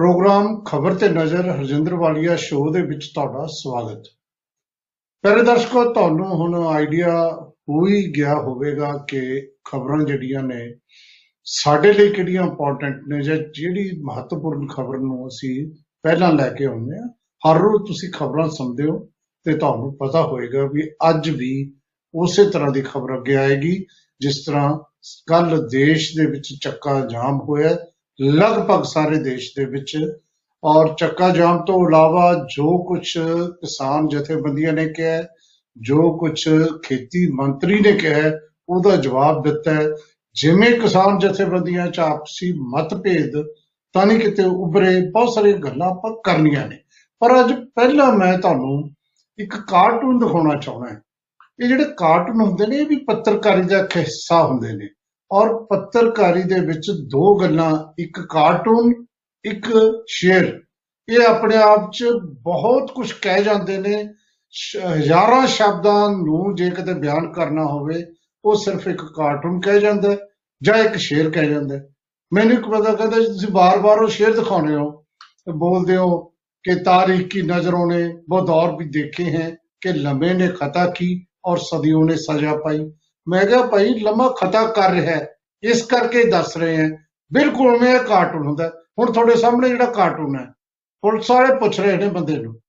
[0.00, 4.02] Programme ਖਬਰ ਤੇ ਨਜ਼ਰ ਹਰਜਿੰਦਰ ਵਾਲੀਆ ਸ਼ੋਅ ਦੇ ਵਿੱਚ ਤੁਹਾਡਾ ਸਵਾਗਤ।
[5.24, 7.12] ਪਿਆਰੇ ਦਰਸ਼ਕੋ, ਤੁਹਾਨੂੰ ਹੁਣ ਆਈਡੀਆ
[7.68, 9.20] ਹੋ ਹੀ ਗਿਆ ਹੋਵੇਗਾ ਕਿ
[9.64, 10.74] ਖਬਰਾਂ ਜਿਹੜੀਆਂ ਨੇ
[11.44, 15.70] ਸਾਡੇ ਲਈ ਕਿਹੜੀਆਂ ਇੰਪੋਰਟੈਂਟ ਨੇ ਜਾਂ ਜਿਹੜੀ ਮਹੱਤਵਪੂਰਨ ਖਬਰ ਨੂੰ ਅਸੀਂ
[16.02, 17.06] ਪਹਿਲਾਂ ਲੈ ਕੇ ਆਉਂਦੇ ਆ
[17.42, 18.98] ਹਰ ਰੋਜ਼ ਤੁਸੀਂ ਖਬਰਾਂ ਸੁਣਦੇ ਹੋ
[19.44, 21.52] ਤੇ ਤੁਹਾਨੂੰ ਪਤਾ ਹੋਏਗਾ ਵੀ ਅੱਜ ਵੀ
[22.14, 23.86] ਉਸੇ ਤਰ੍ਹਾਂ ਦੀ ਖਬਰ ਅੱਗੇ ਆਏਗੀ,
[24.20, 24.78] ਜਿਸ ਤਰ੍ਹਾਂ
[25.26, 27.76] ਕੱਲ ਦੇਸ਼ ਦੇ ਵਿੱਚ ਚੱਕਾ ਜਾਮ ਹੋਇਆ
[28.22, 30.12] ਲਗਭਗ ਸਾਰੇ ਦੇਸ਼ ਦੇ ਵਿੱਚ
[30.64, 35.28] ਔਰ ਚੱਕਾ ਜਾਮ ਤੋਂ ਇਲਾਵਾ ਜੋ ਕੁਝ ਕਿਸਾਨ ਜਥੇਬੰਦੀਆਂ ਨੇ ਕਿਹਾ ਹੈ,
[35.76, 36.48] ਜੋ ਕੁਝ
[36.84, 39.88] ਖੇਤੀ ਮੰਤਰੀ ਨੇ ਕਿਹਾ ਹੈ, ਉਹਦਾ ਜਵਾਬ ਦਿੱਤਾ ਹੈ।
[40.34, 43.32] ਜਿਵੇਂ ਕਿਸਾਨ ਜਥੇਬੰਦੀਆਂ ਚ ਆਪਸੀ ਮਤਭੇਦ
[43.92, 46.78] ਤਾਂ ਨਹੀਂ ਕਿਤੇ ਉਭਰੇ ਬਹੁਤ ਸਾਰੀਆਂ ਗੱਲਾਂ ਆਪਾਂ ਕਰਨੀਆਂ ਨੇ।
[47.18, 48.90] ਪਰ ਅੱਜ ਪਹਿਲਾਂ ਮੈਂ ਤੁਹਾਨੂੰ
[49.38, 51.00] ਇੱਕ ਕਾਰਟੂਨ ਦਿਖਾਉਣਾ ਚਾਹੁੰਦਾ ਹਾਂ।
[51.62, 54.88] ਇਹ ਜਿਹੜੇ ਕਾਰਟੂਨ ਹੁੰਦੇ ਨੇ ਇਹ ਵੀ ਪੱਤਰਕਾਰੀ ਦਾ ਇੱਕ ਹਿੱਸਾ ਹੁੰਦੇ ਨੇ।
[55.32, 58.92] ਔਰ ਪੱਤਰਕਾਰੀ ਦੇ ਵਿੱਚ ਦੋ ਗੱਲਾਂ, ਇੱਕ ਕਾਰਟੂਨ,
[59.44, 59.66] ਇੱਕ
[60.08, 60.62] ਸ਼ੇਰ।
[61.08, 62.04] ਇਹ ਆਪਣੇ ਆਪ 'ਚ
[62.42, 64.02] ਬਹੁਤ ਕੁਝ ਕਹਿ ਜਾਂਦੇ ਨੇ।
[64.86, 68.04] ਹਜ਼ਾਰਾਂ ਸ਼ਬਦਾਂ ਨੂੰ ਜੇ ਕਿਤੇ ਬਿਆਨ ਕਰਨਾ ਹੋਵੇ,
[68.44, 70.16] ਉਹ ਸਿਰਫ ਇੱਕ ਕਾਰਟੂਨ ਕਹਿ ਜਾਂਦਾ
[70.62, 71.80] ਜਾਂ ਇੱਕ ਸ਼ੇਰ ਕਹਿ ਜਾਂਦਾ
[72.32, 74.90] ਮੈਨੂੰ ਇੱਕ ਪਤਾ ਕਹਿੰਦਾ ਤੁਸੀਂ ਬਾਰ-ਬਾਰ ਉਹ ਸ਼ੇਰ ਦਿਖਾਉਂਦੇ ਹੋ
[75.46, 76.18] ਤੇ ਬੋਲਦੇ ਹੋ
[76.64, 81.08] ਕਿ ਤਾਰੀਖ ਕੀ ਨਜ਼ਰੋਂ ਨੇ ਬਹੁਤ ਦੌਰ ਵੀ ਦੇਖੇ ਹੈ ਕਿ ਲੰਬੇ ਨੇ ਖਤਾ ਕੀ
[81.44, 82.78] ਔਰ ਸਦੀਆਂ ਨੇ ਸਜ਼ਾ ਪਾਈ।
[83.30, 85.20] ਮੈਂ ਕਿਹਾ ਭਾਈ ਲੰਮਾ ਖਤਾ ਕਰ ਰਿਹਾ
[85.62, 86.88] ਇਸ ਕਰਕੇ ਦੱਸ ਰਹੇ ਆ
[87.32, 90.46] ਬਿਲਕੁਲ ਮੈਂ ਕਾਰਟੂਨ ਹੁੰਦਾ ਹੁਣ ਤੁਹਾਡੇ ਸਾਹਮਣੇ ਜਿਹੜਾ ਕਾਰਟੂਨ ਹੈ,
[91.00, 92.60] ਪੁਲਿਸ ਵਾਲੇ ਪੁੱਛ ਰਹੇ ਨੇ ਬੰਦੇ ਨੂੰ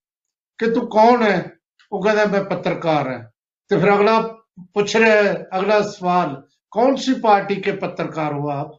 [0.58, 1.50] ਕਿ ਤੂੰ ਕੌਣ ਹੈ?
[1.92, 3.24] ਉਹ ਕਹਿੰਦਾ ਮੈਂ ਪੱਤਰਕਾਰ ਹਾਂ।
[3.68, 4.20] ਤੇ ਫਿਰ ਅਗਲਾ
[4.60, 8.70] ਪੁੱਛ ਰਿਹਾ ਹੈ, ਅਗਲਾ ਸਵਾਲ, ਕੌਣ ਸੀ ਪਾਰਟੀ ਕੇ ਪੱਤਰਕਾਰ ਹੋ ਆਪ?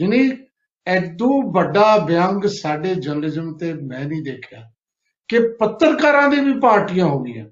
[0.00, 0.32] ਯਾਨੀ
[0.86, 4.70] ਐਦੂ ਵੱਡਾ ਵਿਅੰਗ ਸਾਡੇ ਜਰਨਲਿਜ਼ਮ ਤੇ ਮੈਂ ਨਹੀਂ ਦੇਖਿਆ
[5.28, 7.46] ਕਿ ਪੱਤਰਕਾਰਾਂ ਦੀ ਵੀ ਪਾਰਟੀਆਂ ਹੋ ਗਈਆਂ।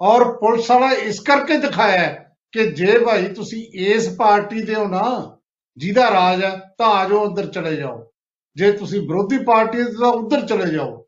[0.00, 4.88] ਔਰ ਪੁਲਿਸ ਵਾਲਾ ਇਸ ਕਰਕੇ ਦਿਖਾਇਆ ਹੈ ਕਿ ਜੇ ਭਾਈ ਤੁਸੀਂ ਇਸ ਪਾਰਟੀ ਦੇ ਹੋ
[4.88, 5.36] ਨਾ
[5.76, 8.12] ਜਿਹਦਾ ਰਾਜ ਹੈ ਤਾਂ ਆ ਜਾਓ ਅੰਦਰ ਚਲੇ ਜਾਓ।
[8.56, 11.06] ਜੇ ਤੁਸੀਂ ਵਿਰੋਧੀ ਪਾਰਟੀ ਦੇ ਤਾਂ ਉੱਧਰ ਚਲੇ ਜਾਓ।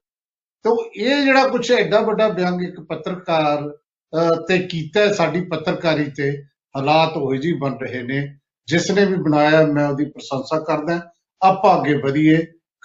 [0.64, 3.70] ਤਾਂ ਇਹ ਜਿਹੜਾ ਕੁਛ ਐਡਾ ਵੱਡਾ ਵਿਅੰਗ ਇੱਕ ਪੱਤਰਕਾਰ
[4.12, 6.30] ਅਹ, ਤੇ ਕੀਤਾ ਹੈ ਸਾਡੀ ਪੱਤਰਕਾਰੀ ਤੇ
[6.76, 11.00] ਹਾਲਾਤ ਉਹੋ ਜਿਹੀ ਬਣ ਰਹੇ ਨੇ। ਜਿਸ ਨੇ ਵੀ ਬਣਾਇਆ ਮੈਂ ਉਹਦੀ ਪ੍ਰਸ਼ੰਸਾ ਕਰਦਾ ਹਾਂ।
[11.42, 12.38] ਆਪਾਂ ਅੱਗੇ ਵਧੀਏ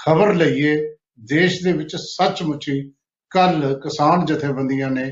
[0.06, 2.92] ਖਬਰ ਲਈਏ। ਦੇਸ਼ ਦੇ ਵਿੱਚ ਸੱਚਮੁੱਚ ਹੀ
[3.30, 5.12] ਕੱਲ ਕਿਸਾਨ ਜਥੇਬੰਦੀਆਂ ਨੇ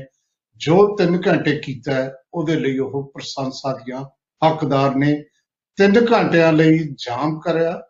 [0.62, 4.02] ਜੋ 3 ਘੰਟੇ ਕੀਤਾ ਹੈ, ਉਹਦੇ ਲਈ ਉਹ ਪ੍ਰਸ਼ੰਸਾ ਦੀਆਂ
[4.42, 5.12] ਹੱਕਦਾਰ ਨੇ।
[5.78, 7.80] 3 ਘੰਟਿਆਂ ਲਈ ਜਾਮ ਕਰਿਆ,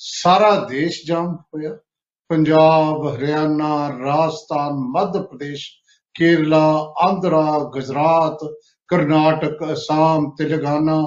[0.00, 1.76] ਸਾਰਾ ਦੇਸ਼ ਜਾਮ ਹੋਇਆ।
[2.30, 5.68] ਪੰਜਾਬ, ਹਰਿਆਣਾ, ਰਾਜਸਥਾਨ, ਮੱਧ ਪ੍ਰਦੇਸ਼,
[6.14, 8.38] ਕੇਰਲਾ, ਆਂਧਰਾ, ਗੁਜਰਾਤ,
[8.90, 11.00] ਕਰਨਾਟਕ, ਅਸਾਮ, ਤੇਲੰਗਾਨਾ,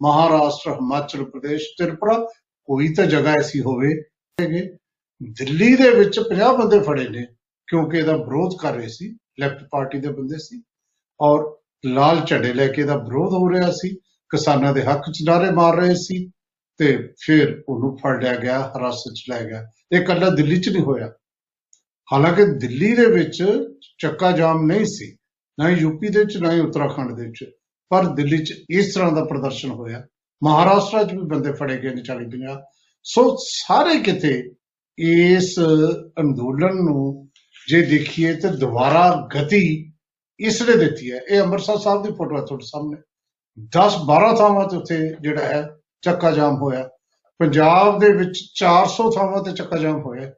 [0.00, 2.18] ਮਹਾਰਾਸ਼ਟਰ, ਹਿਮਾਚਲ ਪ੍ਰਦੇਸ਼, ਤ੍ਰਿਪੁਰਾ,
[2.68, 3.92] ਕੋਈ ਤਾਂ ਜਗ੍ਹਾ ਐਸੀ ਹੋਵੇ।
[4.38, 4.62] ਹੈਗੇ
[5.20, 7.24] ਦਿੱਲੀ ਦੇ ਵਿੱਚ 50 ਬੰਦੇ ਫੜੇ ਨੇ,
[7.68, 10.62] ਕਿਉਂਕਿ ਇਹਦਾ ਵਿਰੋਧ ਕਰ ਰਹੇ ਸੀ। ਲੈਫਟ ਪਾਰਟੀ ਦੇ ਬੰਦੇ ਸੀ
[11.20, 11.56] ਔਰ
[11.86, 13.94] ਲਾਲ ਝੰਡੇ ਲੈ ਕੇ ਇਹਦਾ ਵਿਰੋਧ ਹੋ ਰਿਹਾ ਸੀ,
[14.30, 16.30] ਕਿਸਾਨਾਂ ਦੇ ਹੱਕ 'ਚ ਨਾਅਰੇ ਮਾਰ ਰਹੇ ਸੀ
[16.76, 20.82] ਤੇ ਫਿਰ ਉਹਨੂੰ ਫੜ ਲਿਆ ਗਿਆ, ਹਿਰਾਸਤ 'ਚ ਲੈ ਗਿਆ। ਇਹ ਕੱਲਾ ਦਿੱਲੀ 'ਚ ਨਹੀਂ
[20.82, 21.12] ਹੋਇਆ।
[22.12, 23.44] ਹਾਲਾਂਕਿ ਦਿੱਲੀ ਦੇ ਵਿੱਚ
[23.98, 25.16] ਚੱਕਾ ਜਾਮ ਨਹੀਂ ਸੀ,
[25.58, 27.44] ਨਾ ਹੀ ਯੂਪੀ ਦੇ ਵਿੱਚ, ਨਾ ਹੀ ਉੱਤਰਾਖੰਡ ਦੇ ਵਿੱਚ।
[27.88, 30.06] ਪਰ ਦਿੱਲੀ 'ਚ ਇਸ ਤਰ੍ਹਾਂ ਦਾ ਪ੍ਰਦਰਸ਼ਨ ਹੋਇਆ।
[30.44, 32.56] ਮਹਾਰਾਸ਼ਟਰ 'ਚ ਵੀ ਬੰਦੇ ਫੜੇ ਗਏ ਨੇ 40 50
[33.02, 34.50] ਸੋ ਸਾਰੇ ਕਿਤੇ
[34.98, 35.58] ਇਸ
[36.20, 37.27] ਅੰਦੋਲਨ ਨੂੰ
[37.68, 39.92] ਜੇ ਦੇਖੀਏ ਤੇ ਦੁਬਾਰਾ ਗਤੀ
[40.40, 43.02] ਇਸ ਨੇ ਦਿੱਤੀ ਹੈ। ਇਹ ਅੰਮ੍ਰਿਤਸਰ ਸਾਹਿਬ ਦੀ ਫੋਟੋ ਹੈ ਤੁਹਾਡੇ ਸਾਹਮਣੇ।
[43.76, 45.68] 10 12 ਥਾਵਾਂ ਤੇ ਉੱਥੇ ਜਿਹੜਾ ਹੈ
[46.02, 46.88] ਚੱਕਾ ਜਾਮ ਹੋਇਆ।
[47.38, 50.30] ਪੰਜਾਬ ਦੇ ਵਿੱਚ 400 ਥਾਵਾਂ ਤੇ ਚੱਕਾ ਜਾਮ ਹੋਇਆ।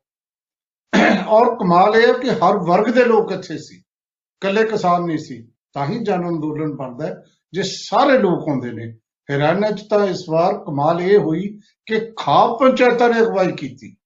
[1.26, 5.48] ਔਰ ਕਮਾਲ ਇਹ ਹੈ ਕਿ ਹਰ ਵਰਗ ਦੇ ਲੋਕ ਇੱਥੇ ਸੀ। ਇਕੱਲੇ ਕਿਸਾਨ ਨਹੀਂ ਸੀ,
[5.72, 8.98] ਤਾਂ ਹੀ ਜਨ ਅੰਦੋਲਨ ਬਣਦਾ ਹੈ। ਜੇ ਸਾਰੇ ਲੋਕ ਹੁੰਦੇ ਨੇ
[9.28, 13.96] ਹਰਿਆਣਾ 'ਚ ਤਾਂ ਇਸ ਵਾਰ ਕਮਾਲ ਇਹ ਹੋਈ ਕਿ ਖਾਪ ਪੰਚਾਇਤਾਂ ਨੇ ਅਗਵਾਈ ਕੀਤੀ।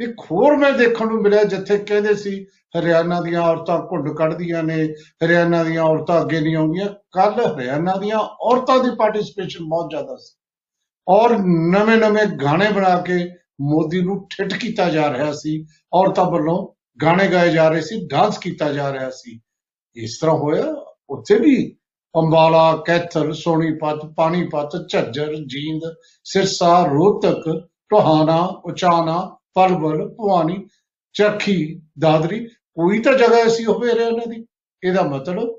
[0.00, 2.46] ਇੱਕ ਹੋਰ ਮੈਂ ਦੇਖਣ ਨੂੰ ਮਿਲਿਆ ਜਿੱਥੇ ਕਹਿੰਦੇ ਸੀ,
[2.78, 4.88] ਹਰਿਆਣਾ ਦੀਆਂ ਔਰਤਾਂ ਘੁੰਡ ਕੱਢਦੀਆਂ ਨੇ,
[5.24, 10.34] ਹਰਿਆਣਾ ਦੀਆਂ ਔਰਤਾਂ ਅੱਗੇ ਨਹੀਂ ਆਉਂਦੀਆਂ। ਕੱਲ ਹਰਿਆਣਾ ਦੀਆਂ ਔਰਤਾਂ ਦੀ ਪਾਰਟਿਸਿਪੇਸ਼ਨ ਬਹੁਤ ਜ਼ਿਆਦਾ ਸੀ।
[11.08, 11.38] ਔਰ
[11.70, 17.50] ਨਵੇਂ-ਨਵੇਂ ਗਾਣੇ ਬਣਾ ਕੇ ਮੋਦੀ ਨੂੰ ਠਿੱਠ ਕੀਤਾ ਜਾ ਰਿਹਾ ਸੀ। ਔਰਤਾਂ ਵੱਲੋਂ ਗਾਣੇ ਗਾਏ
[17.50, 19.40] ਜਾ ਰਹੇ ਸੀ ਡਾਂਸ ਕੀਤਾ ਜਾ ਰਿਹਾ ਸੀ।
[19.96, 21.76] ਇਸ ਤਰ੍ਹਾਂ ਹੋਇਆ। ਉੱਥੇ ਵੀ
[22.16, 25.94] ਅੰਬਾਲਾ, ਕੈਥਲ, ਸੋਨੀਪਤ, ਪਾਣੀਪਤ, ਝੱਜਰ, ਜੀਂਦ,
[26.24, 30.66] ਸਿਰਸਾ, ਰੋਹਤਕ, ਟੋਹਾਣਾ ਉਚਾਨਾ ਪਲਵਲ ਭਵਾਨੀ
[31.12, 34.46] ਚਰਖੀ ਦਾਦਰੀ ਕੋਈ ਤਾਂ ਜਗ੍ਹਾ ਐਸੀ ਹੋਵੇ ਹਰਿਆਣਾ ਦੀ।
[34.84, 35.58] ਇਹਦਾ ਮਤਲਬ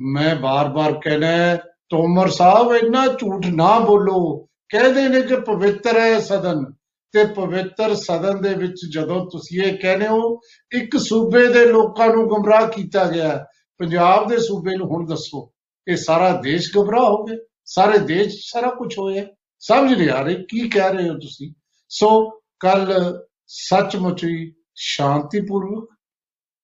[0.00, 1.56] ਮੈਂ ਬਾਰ-ਬਾਰ ਕਹਿਣਾ ਹੈ,
[1.88, 6.64] ਤੋਮਰ ਸਾਹਿਬ ਇੰਨਾ ਝੂਠ ਨਾ ਬੋਲੋ। ਕਹਿੰਦੇ ਨੇ ਕਿ ਪਵਿੱਤਰ ਹੈ ਸਦਨ।
[7.12, 10.40] ਤੇ ਪਵਿੱਤਰ ਸਦਨ ਦੇ ਵਿੱਚ ਜਦੋਂ ਤੁਸੀਂ ਇਹ ਕਹਿੰਦੇ ਹੋ
[10.72, 13.44] ਇੱਕ ਸੂਬੇ ਦੇ ਲੋਕਾਂ ਨੂੰ ਗੁੰਮਰਾਹ ਕੀਤਾ ਗਿਆ ਹੈ।
[13.78, 15.52] ਪੰਜਾਬ ਦੇ ਸੂਬੇ ਨੂੰ ਹੁਣ ਦੱਸੋ
[15.88, 17.38] ਇਹ ਸਾਰਾ ਦੇਸ਼ ਗੁੰਮਰਾਹ ਹੋ ਗਿਆ?
[17.64, 19.24] ਸਾਰੇ ਦੇਸ਼ 'ਚ ਸਾਰਾ ਕੁਝ ਹੋਇਆ
[19.58, 21.54] ਸਮਝ ਨਹੀਂ ਆ ਰਹੀ ਕੀ ਕਹਿ ਰਹੇ ਹੋ ਤੁਸੀਂ?
[21.88, 25.88] ਸੋ ਕੱਲ ਸੱਚਮੁੱਚ ਹੀ ਸ਼ਾਂਤੀਪੂਰਵਕ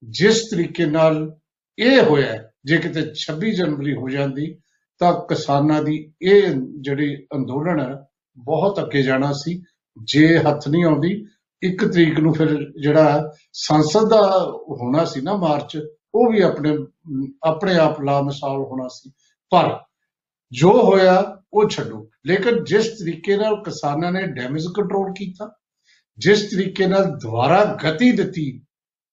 [0.02, 1.36] ਜਿਸ ਤਰੀਕੇ ਨਾਲ
[1.78, 4.58] ਇਹ ਹੋਇਆ ਹੈ, ਜੇ ਕਿਤੇ 26 ਜਨਵਰੀ ਹੋ ਜਾਂਦੀ
[4.98, 6.42] ਤਾਂ ਕਿਸਾਨਾਂ ਦੀ ਇਹ
[6.80, 8.06] ਜਿਹੜੀ ਅੰਦੋਲਨ ਹੈ
[8.38, 9.62] ਬਹੁਤ ਅੱਗੇ ਜਾਣਾ ਸੀ।
[10.02, 11.26] ਜੇ ਹੱਥ ਨਹੀਂ ਆਉਂਦੀ
[11.62, 15.78] ਇੱਕ ਤਰੀਕ ਨੂੰ ਫਿਰ ਜਿਹੜਾ ਸੰਸਦ ਦਾ ਹੋਣਾ ਸੀ ਨਾ ਮਾਰਚ
[16.14, 16.76] ਉਹ ਵੀ ਆਪਣੇ
[17.42, 19.10] ਆਪਣੇ ਆਪ ਲਾ ਮਿਸਾਲ ਹੋਣਾ ਸੀ।
[19.50, 19.80] ਪਰ
[20.52, 25.54] ਜੋ ਹੋਇਆ ਉਹ ਛੱਡੋ। ਲੇਕਿਨ ਜਿਸ ਤਰੀਕੇ ਨਾਲ ਕਿਸਾਨਾਂ ਨੇ ਡੈਮੇਜ ਕੰਟਰੋਲ ਕੀਤਾ
[26.18, 28.60] ਜਿਸ ਤਰੀਕੇ ਨਾਲ ਦੁਬਾਰਾ ਗਤੀ ਦਿੱਤੀ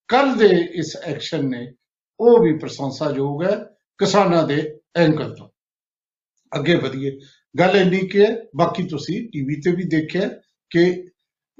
[0.08, 1.74] ਕੱਲ ਦੇ ਇਸ ਐਕਸ਼ਨ ਨੇ,
[2.20, 3.56] ਉਹ ਵੀ ਪ੍ਰਸ਼ੰਸਾਯੋਗ ਹੈ
[3.98, 5.50] ਕਿਸਾਨਾਂ ਦੇ ਐਂਗਲ ਤੋਂ।
[6.52, 7.12] ਅੱਗੇ ਵਧੀਏ,
[7.60, 10.30] ਗੱਲ ਇੰਨੀ ਕਿ ਹੈ, ਬਾਕੀ ਤੁਸੀਂ ਟੀਵੀ ਤੇ ਵੀ ਦੇਖਿਆ
[10.72, 11.12] ਕਿ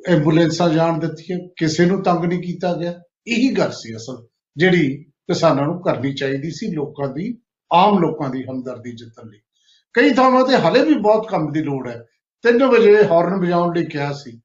[0.08, 2.94] ਐਂਬੂਲੈਂਸਾਂ ਜਾਣ ਦਿੱਤੀਆਂ, ਕਿਸੇ ਨੂੰ ਤੰਗ ਨਹੀਂ ਕੀਤਾ ਗਿਆ।
[3.28, 4.28] ਇਹੀ ਗੱਲ ਸੀ ਅਸਲ,
[4.58, 7.38] ਜਿਹੜੀ ਕਿਸਾਨਾਂ ਨੂੰ ਕਰਨੀ ਚਾਹੀਦੀ ਸੀ ਲੋਕਾਂ ਦੀ,
[7.74, 9.40] ਆਮ ਲੋਕਾਂ ਦੀ ਹਮਦਰਦੀ ਜਿੱਤਣ ਲਈ।
[9.94, 12.04] ਕਈ ਥਾਵਾਂ ਤੇ ਹਲੇ ਵੀ ਬਹੁਤ ਕੰਮ ਦੀ ਲੋੜ ਹੈ।
[12.44, 14.42] 3 ਵਜੇ ਹਾਰਨ ਵਜਾਉਣ ਲਈ ਕਿਹਾ ਸੀ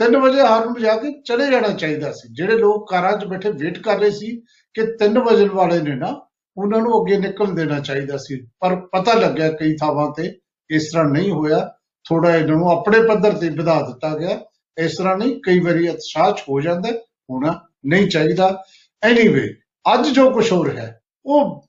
[0.00, 3.78] 3 ਵਜੇ ਹਾਰਨ ਵਜਾ ਕੇ ਚਲੇ ਜਾਣਾ ਚਾਹੀਦਾ ਸੀ। ਜਿਹੜੇ ਲੋਕ ਕਾਰਾਂ 'ਚ ਬੈਠੇ ਵੇਟ
[3.78, 4.40] ਕਰ ਰਹੇ ਸੀ
[4.74, 6.20] ਕਿ 3 ਵਜੇ ਵਾਲੇ ਨੇ ਨਾ
[6.56, 10.38] ਉਹਨਾਂ ਨੂੰ ਅੱਗੇ ਨਿਕਲ ਦੇਣਾ ਚਾਹੀਦਾ ਸੀ। ਪਰ ਪਤਾ ਲੱਗਿਆ ਕਈ ਥਾਵਾਂ ਤੇ
[10.70, 11.76] ਇਸ ਤਰ੍ਹਾਂ ਨਹੀਂ ਹੋਇਆ।
[12.08, 14.40] ਥੋੜਾ ਇਹਨਾਂ ਨੂੰ ਆਪਣੇ ਪੱਧਰ ਤੇ ਵਧਾ ਦਿੱਤਾ ਗਿਆ।
[14.78, 16.94] ਇਸ ਤਰ੍ਹਾਂ ਨਹੀਂ ਕਈ ਵਾਰੀ ਉਤਸ਼ਾਹ 'ਚ ਹੋ ਜਾਂਦਾ ਹੈ,
[17.30, 18.64] ਹੋਣਾ ਨਹੀਂ ਚਾਹੀਦਾ।
[19.02, 19.48] ਐਨੀਵੇ
[19.94, 21.66] ਅੱਜ ਜੋ ਕੁਝ ਹੋ ਰਿਹਾ ਹੈ ਉਹ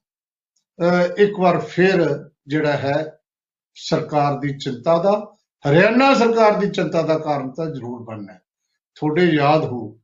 [0.79, 3.19] ਅਹ, ਇੱਕ ਵਾਰ ਫਿਰ ਜਿਹੜਾ ਹੈ
[3.75, 5.34] ਸਰਕਾਰ ਦੀ ਚਿੰਤਾ ਦਾ
[5.69, 8.41] ਹਰਿਆਣਾ ਸਰਕਾਰ ਦੀ ਚਿੰਤਾ ਦਾ ਕਾਰਨ ਤਾਂ ਜ਼ਰੂਰ ਬਣਨਾ ਹੈ।
[8.95, 9.99] ਤੁਹਾਡੇ ਯਾਦ ਹੋ,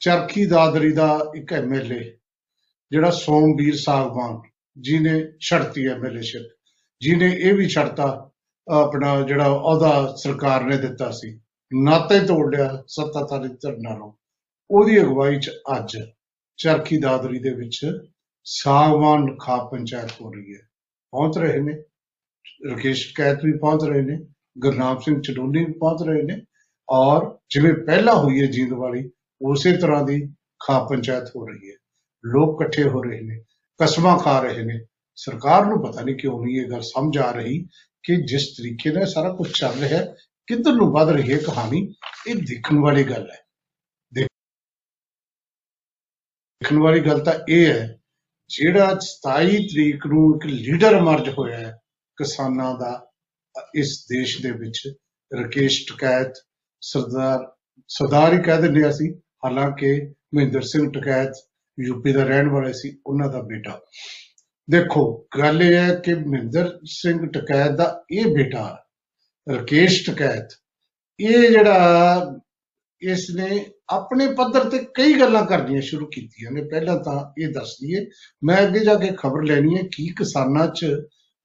[0.00, 2.18] ਚਰਖੀ ਦਾਦਰੀ ਦਾ ਇੱਕ ਐਮਐਲਏ
[2.90, 4.40] ਜਿਹੜਾ ਸੋਮਵੀਰ ਸਾਗਵਾਨ
[4.78, 6.42] ਜਿਹਨੇ ਛੜਤੀ ਐਮਐਲਏਸ਼ਿਪ
[7.00, 8.30] ਜਿਹਨੇ ਇਹ ਵੀ ਛੜਤਾ
[8.68, 11.40] ਆਪਣਾ ਜਿਹੜਾ ਉਹਦਾ ਸਰਕਾਰ ਨੇ ਦਿੱਤਾ ਸੀ,
[11.82, 14.12] ਨਾਤੇ ਤੋੜ ਲਿਆ ਸੱਤਾਧਾਰੀ ਧਿਰ ਨਾਲੋਂ
[14.70, 15.96] ਉਹਦੀ ਅਗਵਾਈ ਚ ਅੱਜ
[16.56, 17.86] ਚਰਖੀ ਦਾਦਰੀ ਦੇ ਵਿੱਚ
[18.44, 20.60] ਸਾਗਵਾਨ ਖਾ ਪੰਚਾਇਤ ਹੋ ਰਹੀ ਹੈ।
[21.10, 21.82] ਪਹੁੰਚ ਰਹੇ ਨੇ।
[22.72, 24.18] ਰਕੇਸ਼ ਕੈਤ ਵੀ ਪਹੁੰਚ ਰਹੇ ਨੇ।
[24.58, 26.42] ਗੁਰਨਾਮ ਸਿੰਘ ਚਡੂਨੀ ਵੀ ਪਹੁੰਚ ਰਹੇ ਨੇ
[26.88, 29.10] ਔਰ ਜਿਵੇਂ ਪਹਿਲਾਂ ਹੋਈ ਹੈ ਜੀਂਦ ਵਾਲੀ,
[29.42, 30.34] ਉਸੇ ਤਰ੍ਹਾਂ ਦੀ
[30.66, 31.74] ਖਾ ਪੰਚਾਇਤ ਹੋ ਰਹੀ ਹੈ।
[32.26, 33.44] ਲੋਕ ਇਕੱਠੇ ਹੋ ਰਹੇ ਨੇ,
[33.82, 34.86] ਕਸਮਾਂ ਖਾ ਰਹੇ ਨੇ।
[35.16, 37.68] ਸਰਕਾਰ ਨੂੰ ਪਤਾ ਨਹੀਂ ਕਿਉਂ ਨਹੀਂ ਇਹ ਗੱਲ ਸਮਝ ਆ ਰਹੀ
[38.02, 40.14] ਕਿ ਜਿਸ ਤਰੀਕੇ ਨਾਲ ਸਾਰਾ ਕੁਝ ਚੱਲ ਰਿਹਾ ਹੈ
[40.46, 41.94] ਕਿੱਧਰ ਨੂੰ ਵੱਧ ਰਹੀ ਹੈ ਕਹਾਣੀ,
[42.26, 43.38] ਇਹ ਦੇਖਣ ਵਾਲੀ ਗੱਲ ਹੈ।
[44.12, 47.98] ਦੇਖਣ ਵਾਲੀ ਗੱਲ ਤਾਂ ਇਹ ਹੈ,
[48.48, 51.80] ਜਿਹੜਾ 27 ਤਰੀਕ ਨੂੰ ਇੱਕ ਲੀਡਰ ਅਮਰਜ ਹੋਇਆ ਹੈ
[52.16, 53.09] ਕਿਸਾਨਾਂ ਦਾ
[53.74, 54.80] ਇਸ ਦੇਸ਼ ਦੇ ਵਿੱਚ
[55.32, 56.34] ਰਕੇਸ਼ ਟਕੈਤ,
[56.82, 57.46] ਸਰਦਾਰ
[57.90, 59.12] ਸਰਦਾਰ ਹੀ ਕਹਿ ਦਿੰਦੇ ਅਸੀਂ,
[59.44, 61.32] ਹਾਲਾਂਕਿ ਮਹਿੰਦਰ ਸਿੰਘ ਟਕੈਤ
[61.78, 63.80] ਯੂਪੀ ਦਾ ਰਹਿਣ ਵਾਲਾ ਸੀ, ਉਹਨਾਂ ਦਾ ਬੇਟਾ।
[64.70, 68.84] ਦੇਖੋ, ਗੱਲ ਇਹ ਹੈ ਕਿ ਮਹਿੰਦਰ ਸਿੰਘ ਟਕੈਤ ਦਾ ਇਹ ਬੇਟਾ,
[69.46, 70.48] ਰਕੇਸ਼ ਟਕੈਤ,
[71.20, 72.38] ਇਹ ਜਿਹੜਾ
[73.02, 77.76] ਇਸ ਨੇ ਆਪਣੇ ਪੱਧਰ ਤੇ ਕਈ ਗੱਲਾਂ ਕਰਨੀਆਂ ਸ਼ੁਰੂ ਕੀਤੀਆਂ ਨੇ। ਪਹਿਲਾਂ ਤਾਂ ਇਹ ਦੱਸ
[77.82, 78.06] ਦਈਏ,
[78.44, 80.86] ਮੈਂ ਅੱਗੇ ਜਾ ਕੇ ਖਬਰ ਲੈਣੀ ਹੈ ਕੀ ਕਿਸਾਨਾਂ 'ਚ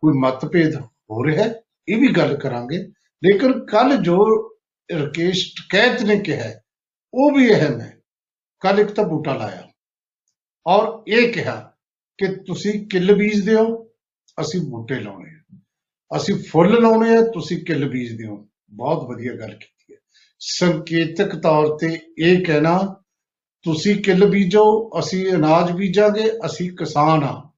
[0.03, 2.77] ਕੋਈ ਮਤਭੇਦ ਹੋ ਰਿਹਾ ਹੈ। ਇਹ ਵੀ ਗੱਲ ਕਰਾਂਗੇ।
[3.23, 4.17] ਲੇਕਿਨ ਕੱਲ ਜੋ
[4.91, 6.63] ਰਕੇਸ਼ ਟਕੈਤ ਨੇ ਕਿਹਾ ਹੈ,
[7.13, 7.97] ਉਹ ਵੀ ਅਹਿਮ ਹੈ।
[8.59, 9.69] ਕੱਲ ਇੱਕ ਤਾਂ ਬੂਟਾ ਲਾਇਆ।
[10.67, 11.73] ਔਰ ਇਹ ਕਿਹਾ
[12.17, 13.85] ਕਿ ਤੁਸੀਂ ਕਿੱਲ ਬੀਜਦੇ ਹੋ
[14.41, 15.59] ਅਸੀਂ ਬੂਟੇ ਲਾਉਣੇ ਆ।
[16.17, 19.97] ਅਸੀਂ ਫੁੱਲ ਲਾਉਣੇ ਆ ਤੁਸੀਂ ਕਿੱਲ ਬੀਜਦੇ ਹੋ। ਬਹੁਤ ਵਧੀਆ ਗੱਲ ਕੀਤੀ ਹੈ।
[20.39, 23.01] ਸੰਕੇਤਕ ਤੌਰ ਤੇ ਇਹ ਕਹਿਣਾ
[23.63, 27.51] ਤੁਸੀਂ ਕਿੱਲ ਬੀਜੋ ਅਸੀਂ ਅਨਾਜ ਬੀਜਾਂਗੇ ਅਸੀਂ ਕਿਸਾਨ ਆ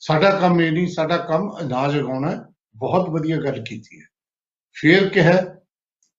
[0.00, 2.40] ਸਾਡਾ ਕੰਮ ਇਹ ਨਹੀਂ ਸਾਡਾ ਕੰਮ ਅਨਾਜ ਉਗਾਉਣਾ ਹੈ।
[2.78, 4.06] ਬਹੁਤ ਵਧੀਆ ਗੱਲ ਕੀਤੀ ਹੈ।
[4.76, 5.42] ਫਿਰ ਕਿਹਾ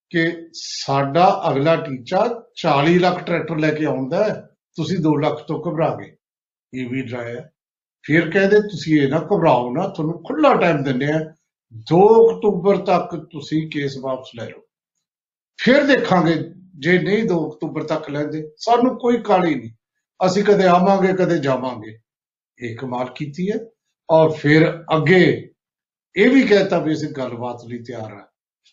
[0.09, 4.41] ਕਿ ਸਾਡਾ ਅਗਲਾ ਟੀਚਾ 40 ਲੱਖ ਟਰੈਕਟਰ ਲੈ ਕੇ ਆਉਂਦਾ ਹੈ,
[4.77, 6.15] ਤੁਸੀਂ 2 ਲੱਖ ਤੋਂ ਘਬਰਾ ਗਏ
[6.73, 7.49] ਇਹ ਵੀ ਡਰਾਇਆ
[8.03, 11.19] ਫਿਰ ਕਹਿੰਦੇ, ਤੁਸੀਂ ਇਹ ਨਾ ਘਬਰਾਓ ਨਾ, ਤੁਹਾਨੂੰ ਖੁੱਲਾ ਟਾਈਮ ਦਿੰਦੇ ਆ
[11.93, 14.61] 2 ਅਕਤੂਬਰ ਤੱਕ ਤੁਸੀਂ ਕੇਸ ਵਾਪਸ ਲੈ ਲਓ।
[15.57, 16.35] ਫਿਰ ਦੇਖਾਂਗੇ,
[16.79, 19.71] ਜੇ ਨਹੀਂ 2 ਅਕਤੂਬਰ ਤੱਕ ਲੈਂਦੇ, ਸਾਨੂੰ ਕੋਈ ਕਾਲੀ ਨਹੀਂ।
[20.25, 21.99] ਅਸੀਂ ਕਦੇ ਆਵਾਂਗੇ, ਕਦੇ ਜਾਵਾਂਗੇ।
[22.59, 23.59] ਇਹ ਕਮਾਲ ਕੀਤੀ ਹੈ।
[24.11, 25.48] ਔਰ ਫਿਰ ਅੱਗੇ
[26.17, 28.25] ਇਹ ਵੀ ਕਹਿਤਾ ਵੀ ਅਸੀਂ ਗੱਲਬਾਤ ਲਈ ਤਿਆਰ ਹਾਂ।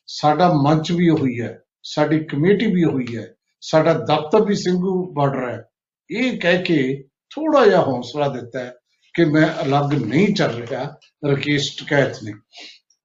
[0.06, 5.48] ਸਾਡਾ ਮੰਚ ਵੀ ਹੋਈ ਹੈ, ਸਾਡੀ ਕਮੇਟੀ ਵੀ ਹੋਈ ਹੈ, ਸਾਡਾ ਦਫ਼ਤਰ ਵੀ ਸਿੰਘੂ ਬਾਰਡਰ
[5.48, 5.64] ਹੈ।
[6.10, 8.74] ਇਹ ਕਹਿ ਕੇ ਥੋੜਾ ਜਿਹਾ ਹੌਸਲਾ ਦਿੱਤਾ ਹੈ
[9.14, 12.32] ਕਿ ਮੈਂ ਅਲੱਗ ਨਹੀਂ ਚੱਲ ਰਿਹਾ, ਰਕੇਸ਼ ਟਕੈਤ ਨੇ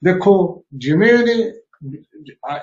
[0.04, 1.52] ਦੇਖੋ, ਜਿਵੇਂ ਇਹਨੇ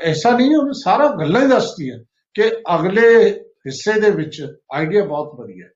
[0.03, 1.99] ਐਸਾ ਨਹੀਂ ਉਹਨੇ ਸਾਰਾ ਗੱਲਾਂ ਹੀ ਦੱਸਦੀ ਹੈ
[2.35, 3.31] ਕਿ ਅਗਲੇ
[3.67, 5.73] ਹਿੱਸੇ ਦੇ ਵਿੱਚ ਆਈਡੀਆ ਬਹੁਤ ਵਧੀਆ ਹੈ।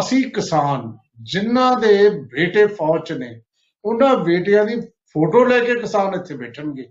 [0.00, 3.40] ਅਸੀਂ ਕਿਸਾਨ, ਜਿਨ੍ਹਾਂ ਦੇ ਬੇਟੇ ਫੌਜ 'ਚ ਨੇ,
[3.84, 4.80] ਉਹਨਾਂ ਬੇਟਿਆਂ ਦੀ
[5.16, 6.84] ਫੋਟੋ ਲੈ ਕੇ ਕਿਸਾਨ ਇੱਥੇ ਬੈਠਣਗੇ।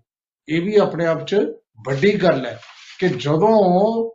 [0.50, 1.36] ਇਹ ਵੀ ਆਪਣੇ ਆਪ 'ਚ
[1.88, 2.60] ਵੱਡੀ ਗੱਲ ਹੈ
[3.00, 4.10] ਕਿ ਜਦੋਂ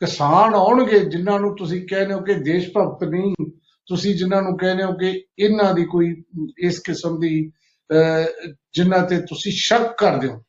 [0.00, 3.34] ਕਿਸਾਨ ਆਉਣਗੇ ਜਿਨ੍ਹਾਂ ਨੂੰ ਤੁਸੀਂ ਕਹਿੰਦੇ ਹੋ ਕਿ ਦੇਸ਼ ਭਗਤ ਨਹੀਂ
[3.88, 6.22] ਤੁਸੀਂ ਜਿਨ੍ਹਾਂ ਨੂੰ ਕਹਿੰਦੇ ਹੋ ਕਿ ਇਹਨਾਂ ਦੀ ਕੋਈ
[6.58, 7.50] ਇਸ ਕਿਸਮ ਦੀ
[7.90, 10.42] ਅਹ, ਜਿਨ੍ਹਾਂ ਤੇ ਤੁਸੀਂ ਸ਼ੱਕ ਕਰਦੇ ਹੋ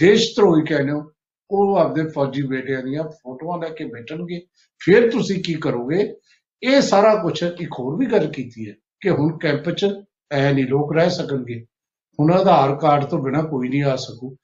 [0.00, 1.10] ਦੇਸ਼ ਧਰੋਹੀ ਕਹਿੰਦੇ ਹੋ
[1.50, 4.40] ਉਹ ਆਪਦੇ ਫੌਜੀ ਬੇਟਿਆਂ ਦੀਆਂ ਫੋਟੋਆਂ ਲੈ ਕੇ ਬੈਠਣਗੇ।
[4.78, 6.14] ਫਿਰ ਤੁਸੀਂ ਕੀ ਕਰੋਗੇ?
[6.62, 9.86] ਇਹ ਸਾਰਾ ਕੁਝ ਇੱਕ ਹੋਰ ਵੀ ਗੱਲ ਕੀਤੀ ਹੈ ਕਿ ਹੁਣ ਕੈਂਪ 'ਚ
[10.32, 11.64] ਐ ਨਹੀਂ ਲੋਕ ਰਹਿ ਸਕਣਗੇ।
[12.18, 14.34] ਹੁਣ ਆਧਾਰ ਕਾਰਡ ਤੋਂ ਬਿਨਾ ਕੋਈ ਨਹੀਂ ਆ ਸਕੂ।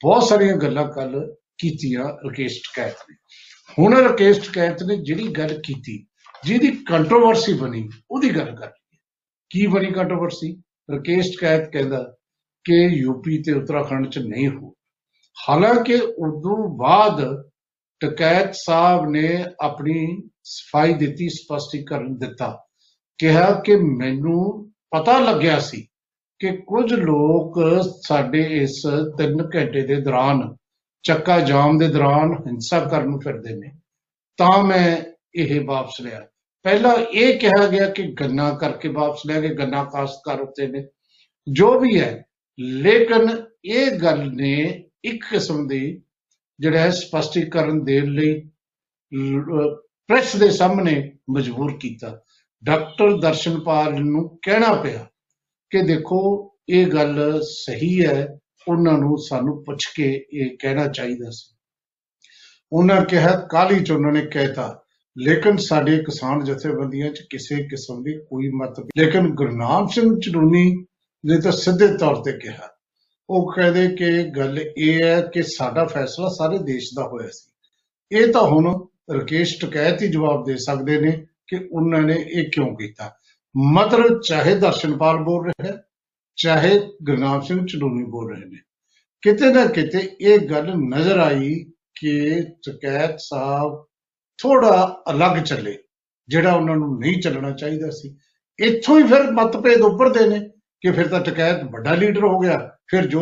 [0.00, 3.16] ਬਹੁਤ ਸਾਰੀਆਂ ਗੱਲਾਂ ਕੱਲ ਕੀਤੀਆਂ ਰਕੇਸ਼ ਟਕੈਤ ਨੇ।
[3.78, 6.06] ਹੁਣ ਰਕੇਸ਼ ਟਕੈਤ ਨੇ ਜਿਹੜੀ ਗੱਲ ਕੀਤੀ,
[6.44, 8.96] ਜਿਹਦੀ ਕੰਟਰੋਵਰਸੀ ਬਣੀ, ਉਹਦੀ ਗੱਲ ਕਰ ਲਈ
[9.50, 10.54] ਕੀ ਬਣੀ ਕੰਟਰੋਵਰਸੀ
[10.90, 12.02] ਰਕੇਸ਼ ਟਕੈਤ ਕਹਿੰਦਾ
[12.64, 14.72] ਕਿ ਯੂਪੀ ਤੇ ਉੱਤਰਾਖੰਡ 'ਚ ਨਹੀਂ ਹੋ
[15.36, 17.50] ਹਾਲਾਂਕਿ ਉਦੋਂ ਬਾਅਦ
[18.00, 22.66] ਟਕੈਤ ਸਾਹਿਬ ਨੇ ਆਪਣੀ ਸਫ਼ਾਈ ਦਿੱਤੀ, ਸਪਸ਼ਟੀਕਰਨ ਦਿੱਤਾ।
[23.18, 25.86] ਕਿਹਾ ਕਿ ਮੈਨੂੰ ਪਤਾ ਲੱਗਿਆ ਸੀ
[26.38, 27.58] ਕਿ ਕੁਝ ਲੋਕ
[28.02, 28.82] ਸਾਡੇ ਇਸ
[29.18, 30.54] 3 ਘੰਟੇ ਦੇ ਦੌਰਾਨ,
[31.04, 33.70] ਚੱਕਾ ਜਾਮ ਦੇ ਦੌਰਾਨ ਹਿੰਸਾ ਕਰਨ ਨੂੰ ਫਿਰਦੇ ਨੇ।
[34.38, 34.96] ਤਾਂ ਮੈਂ
[35.34, 36.20] ਇਹ ਵਾਪਸ ਲਿਆ।
[36.64, 40.84] ਪਹਿਲਾਂ ਇਹ ਕਿਹਾ ਗਿਆ ਕਿ ਗੰਨਾ ਕਰਕੇ ਵਾਪਸ ਲਿਆ ਕਿ ਗੰਨਾ ਕਾਸ਼ਤਕਾਰ ਉੱਤੇ ਨੇ।
[41.46, 42.24] ਜੋ ਵੀ ਹੈ,
[42.58, 43.28] ਲੇਕਿਨ
[43.64, 46.02] ਇਹ ਗੱਲ ਨੇ ਇੱਕ ਕਿਸਮ ਦੀ
[46.60, 48.40] ਜਿਹੜਾ ਹੈ ਸਪਸ਼ਟੀਕਰਨ ਦੇਣ ਲਈ
[50.08, 52.20] ਪ੍ਰੈਸ ਦੇ ਸਾਹਮਣੇ ਮਜਬੂਰ ਕੀਤਾ।
[52.64, 55.06] ਡਾਕਟਰ ਦਰਸ਼ਨਪਾਲ ਨੂੰ ਕਹਿਣਾ ਪਿਆ
[55.70, 61.54] ਕਿ ਦੇਖੋ, ਇਹ ਗੱਲ ਸਹੀ ਹੈ, ਉਹਨਾਂ ਨੂੰ ਸਾਨੂੰ ਪੁੱਛ ਕੇ ਇਹ ਕਹਿਣਾ ਚਾਹੀਦਾ ਸੀ।
[62.72, 64.82] ਉਹਨਾਂ ਕਿਹਾ ਕਾਲੀ ਚ ਉਹਨਾਂ ਨੇ ਕਹਿਤਾ,
[65.16, 70.64] ਲੇਕਿਨ ਸਾਡੇ ਕਿਸਾਨ ਜਥੇਬੰਦੀਆਂ ਚ ਕਿਸੇ ਕਿਸਮ ਦੀ ਕੋਈ ਮਤ ਲੇਕਿਨ ਗੁਰਨਾਮ ਸਿੰਘ ਚੜੂਨੀ
[71.24, 72.68] ਨੇ ਤਾਂ ਸਿੱਧੇ ਤੌਰ ਤੇ ਕਿਹਾ,
[73.30, 78.32] ਉਹ ਕਹਿੰਦੇ ਕਿ ਗੱਲ ਇਹ ਹੈ ਕਿ ਸਾਡਾ ਫੈਸਲਾ ਸਾਰੇ ਦੇਸ਼ ਦਾ ਹੋਇਆ ਸੀ। ਇਹ
[78.32, 83.12] ਤਾਂ ਹੁਣ ਰਕੇਸ਼ ਟਕੈਤ ਹੀ ਜਵਾਬ ਦੇ ਸਕਦੇ ਨੇ ਕਿ ਉਹਨਾਂ ਨੇ ਇਹ ਕਿਉਂ ਕੀਤਾ।
[83.56, 85.76] ਮਤਲਬ ਚਾਹੇ ਦਰਸ਼ਨਪਾਲ ਬੋਲ ਰਿਹਾ ਹੈ,
[86.38, 88.58] ਚਾਹੇ ਗੁਰਨਾਮ ਸਿੰਘ ਚੜੂਨੀ ਬੋਲ ਰਹੇ ਨੇ।
[89.22, 91.54] ਕਿਤੇ ਨਾ ਕਿਤੇ ਇਹ ਗੱਲ ਨਜ਼ਰ ਆਈ
[91.94, 93.84] ਕਿ ਟਕੈਤ ਸਾਹਿਬ
[94.38, 95.76] ਥੋੜਾ ਅਲੱਗ ਚੱਲੇ,
[96.28, 98.16] ਜਿਹੜਾ ਉਹਨਾਂ ਨੂੰ ਨਹੀਂ ਚੱਲਣਾ ਚਾਹੀਦਾ ਸੀ।
[98.58, 100.40] ਇੱਥੋਂ ਹੀ ਫਿਰ ਮਤਭੇਦ ਉੱਭਰਦੇ ਨੇ
[100.82, 102.58] ਕਿ ਫਿਰ ਤਾਂ ਟਕੈਤ ਵੱਡਾ ਲੀਡਰ ਹੋ ਗਿਆ।
[102.90, 103.20] ਫਿਰ ਜੋ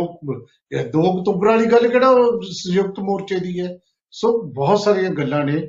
[0.72, 3.68] ਇਹ 2 ਅਕਤੂਬਰ ਵਾਲੀ ਗੱਲ ਕਿਹੜਾ ਉਹ ਸੰਯੁਕਤ ਮੋਰਚੇ ਦੀ ਹੈ?
[4.10, 5.60] ਸੋ ਬਹੁਤ ਸਾਰੀਆਂ ਗੱਲਾਂ ਨੇ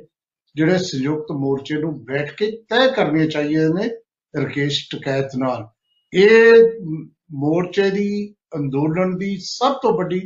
[0.54, 3.88] ਜਿਹੜੇ ਸੰਯੁਕਤ ਮੋਰਚੇ ਨੂੰ ਬੈਠ ਕੇ ਤੈਅ ਕਰਨੀਆਂ ਚਾਹੀਦੀਆਂ ਨੇ
[4.34, 5.66] ਰਕੇਸ਼ ਟਕੈਤ ਨਾਲ।
[6.12, 6.52] ਇਹ
[7.34, 10.20] ਮੋਰਚੇ ਦੀ ਅੰਦੋਲਨ ਦੀ ਸਭ ਤੋਂ ਵੱਡੀ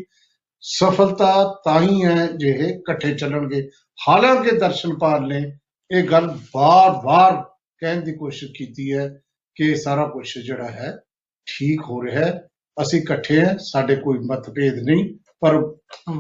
[0.63, 1.33] ਸਫਲਤਾ
[1.65, 3.63] ਤਾਂ ਹੀ ਹੈ ਜੇ ਇਹ ਇਕੱਠੇ ਚੱਲਣਗੇ।
[3.99, 5.41] ਹਾਲਾਂਕਿ ਦਰਸ਼ਨਪਾਲ ਨੇ
[5.91, 7.43] ਇਹ ਗੱਲ ਬਾਰ-ਬਾਰ
[7.83, 9.09] ਕਹਿਣ ਦੀ ਕੋਸ਼ਿਸ਼ ਕੀਤੀ ਹੈ
[9.57, 10.97] ਕਿ ਸਾਰਾ ਕੁਝ ਜਿਹੜਾ ਹੈ
[11.47, 12.33] ਠੀਕ ਹੋ ਰਿਹਾ ਹੈ।
[12.77, 15.05] ਅਸੀਂ ਇਕੱਠੇ ਹਾਂ, ਸਾਡੇ ਕੋਈ ਮਤਭੇਦ ਨਹੀਂ,
[15.43, 15.61] ਪਰ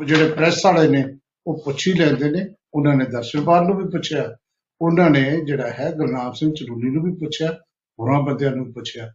[0.07, 1.05] ਜਿਹੜੇ ਪ੍ਰੈਸ ਵਾਲੇ ਨੇ
[1.47, 4.25] ਉਹ ਪੁੱਛ ਹੀ ਲੈਂਦੇ ਨੇ। ਉਹਨਾਂ ਨੇ ਦਰਸ਼ਨਪਾਲ ਨੂੰ ਵੀ ਪੁੱਛਿਆ,
[4.81, 7.57] ਉਹਨਾਂ ਨੇ ਜਿਹੜਾ ਹੈ ਗੁਰਨਾਮ ਸਿੰਘ ਚੜੂਨੀ ਨੂੰ ਵੀ ਪੁੱਛਿਆ
[8.01, 9.13] ਹੋਰਾਂ ਬੰਦਿਆਂ ਨੂੰ ਵੀ ਪੁੱਛਿਆ,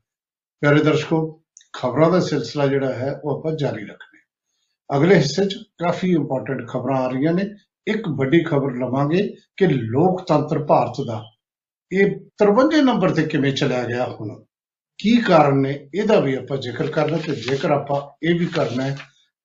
[0.61, 5.53] ਪਿਆਰੇ ਦਰਸ਼ਕੋ, ਖਬਰਾਂ ਦਾ ਸਿਲਸਿਲਾ ਜਿਹੜਾ ਹੈ, ਉਹ ਆਪਾਂ ਜਾਰੀ ਰੱਖਦੇ ਹਾਂ। ਅਗਲੇ ਹਿੱਸੇ 'ਚ
[5.53, 7.49] ਕਾਫੀ ਇੰਪੋਰਟੈਂਟ ਖਬਰਾਂ ਆ ਰਹੀਆਂ ਨੇ।
[7.87, 11.23] ਇੱਕ ਵੱਡੀ ਖਬਰ ਲਵਾਂਗੇ ਕਿ ਲੋਕਤੰਤਰ ਭਾਰਤ ਦਾ
[11.93, 14.43] ਇਹ 53 ਨੰਬਰ ਤੇ ਕਿਵੇਂ ਚਲਾ ਗਿਆ ਹੁਣ?
[14.97, 15.89] ਕੀ ਕਾਰਨ ਨੇ?
[15.95, 18.97] ਇਹਦਾ ਵੀ ਆਪਾਂ ਜ਼ਿਕਰ ਕਰਨਾ ਤੇ ਜੇਕਰ ਆਪਾਂ ਇਹ ਵੀ ਕਰਨਾ ਹੈ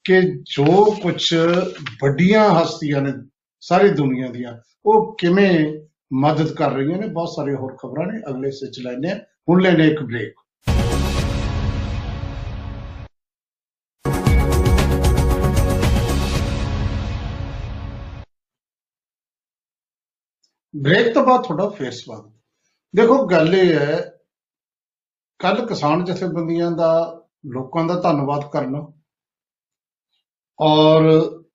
[0.04, 1.34] ਕਿ ਜੋ ਕੁਝ
[2.02, 3.12] ਵੱਡੀਆਂ ਹਸਤੀਆਂ ਨੇ
[3.60, 5.80] ਸਾਰੀ ਦੁਨੀਆ ਦੀਆਂ, ਉਹ ਕਿਵੇਂ
[6.12, 9.62] ਮਦਦ ਕਰ ਰਹੀਆਂ ਨੇ, ਬਹੁਤ ਸਾਰੀਆਂ ਹੋਰ ਖਬਰਾਂ ਨੇ। ਅਗਲੇ ਹਿੱਸੇ ਚ ਲੈਣੇ ਆ ਹੁਣ
[9.62, 10.34] ਲੈਣੇ ਇੱਕ ਬ੍ਰੇਕ
[20.74, 22.32] ਬ੍ਰੇਕ ਤੋਂ ਬਾਅਦ ਤੁਹਾਡਾ ਫੇਰ ਸਵਾਗਤ
[22.94, 23.98] ਦੇਖੋ ਗੱਲ ਇਹ ਹੈ
[25.40, 26.92] ਕੱਲ ਕਿਸਾਨ ਜਥੇਬੰਦੀਆਂ ਦਾ,
[27.46, 28.80] ਲੋਕਾਂ ਦਾ ਧੰਨਵਾਦ ਕਰਨਾ।
[30.58, 31.08] ਔਰ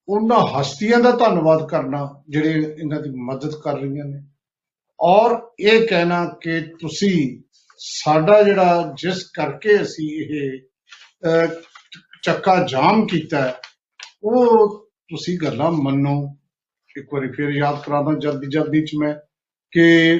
[0.08, 4.22] ਉਹਨਾਂ ਹਸਤੀਆਂ ਦਾ ਧੰਨਵਾਦ ਕਰਨਾ, ਜਿਹੜੇ ਇਹਨਾਂ ਦੀ ਮਦਦ ਕਰ ਰਹੀਆਂ ਨੇ।
[5.00, 7.16] ਔਰ ਇਹ ਕਹਿਣਾ ਕਿ ਤੁਸੀਂ
[7.76, 10.58] ਸਾਡਾ ਜਿਹੜਾ ਜਿਸ ਕਰਕੇ ਅਸੀਂ ਇਹ
[11.26, 11.46] ਅਹ,
[12.22, 13.54] ਚੱਕਾ ਜਾਮ ਕੀਤਾ ਹੈ,
[14.22, 14.78] ਉਹ
[15.08, 16.36] ਤੁਸੀਂ ਗੱਲਾਂ ਮੰਨੋ।
[16.96, 19.14] ਇੱਕ ਵਾਰੀ ਫਿਰ ਯਾਦ ਕਰਾਦਾ ਜਲਦੀ ਜਲਦੀ ਚ ਮੈਂ
[19.70, 20.18] ਕਿ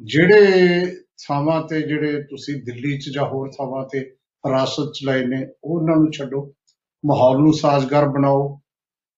[0.00, 0.42] ਜਿਹੜੇ
[1.28, 3.98] ਥਾਵਾਂ ਤੇ ਜਿਹੜੇ ਤੁਸੀਂ ਦਿੱਲੀ ਚ ਜਾਂ ਹੋਰ ਥਾਵਾਂ ਤੇ
[4.46, 6.54] ਹਿਰਾਸਤ ਚ ਲਏ ਨੇ ਉਹਨਾਂ ਨੂੰ ਛੱਡੋ।
[7.06, 8.60] ਮਾਹੌਲ ਨੂੰ ਸਾਜ਼ਗਾਰ ਬਣਾਓ।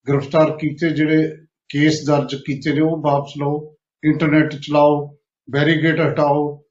[0.09, 1.33] ਗ੍ਰਿਫਤਾਰ ਕੀਤੇ ਜਿਹੜੇ
[1.69, 5.17] ਕੇਸ ਦਰਜ ਕੀਤੇ ਨੇ ਉਹ ਵਾਪਸ ਲਓ। ਇੰਟਰਨੈਟ ਚਲਾਓ।
[5.51, 6.68] ਬੈਰੀਗੇਡ ਹਟਾਓ। ਅਹ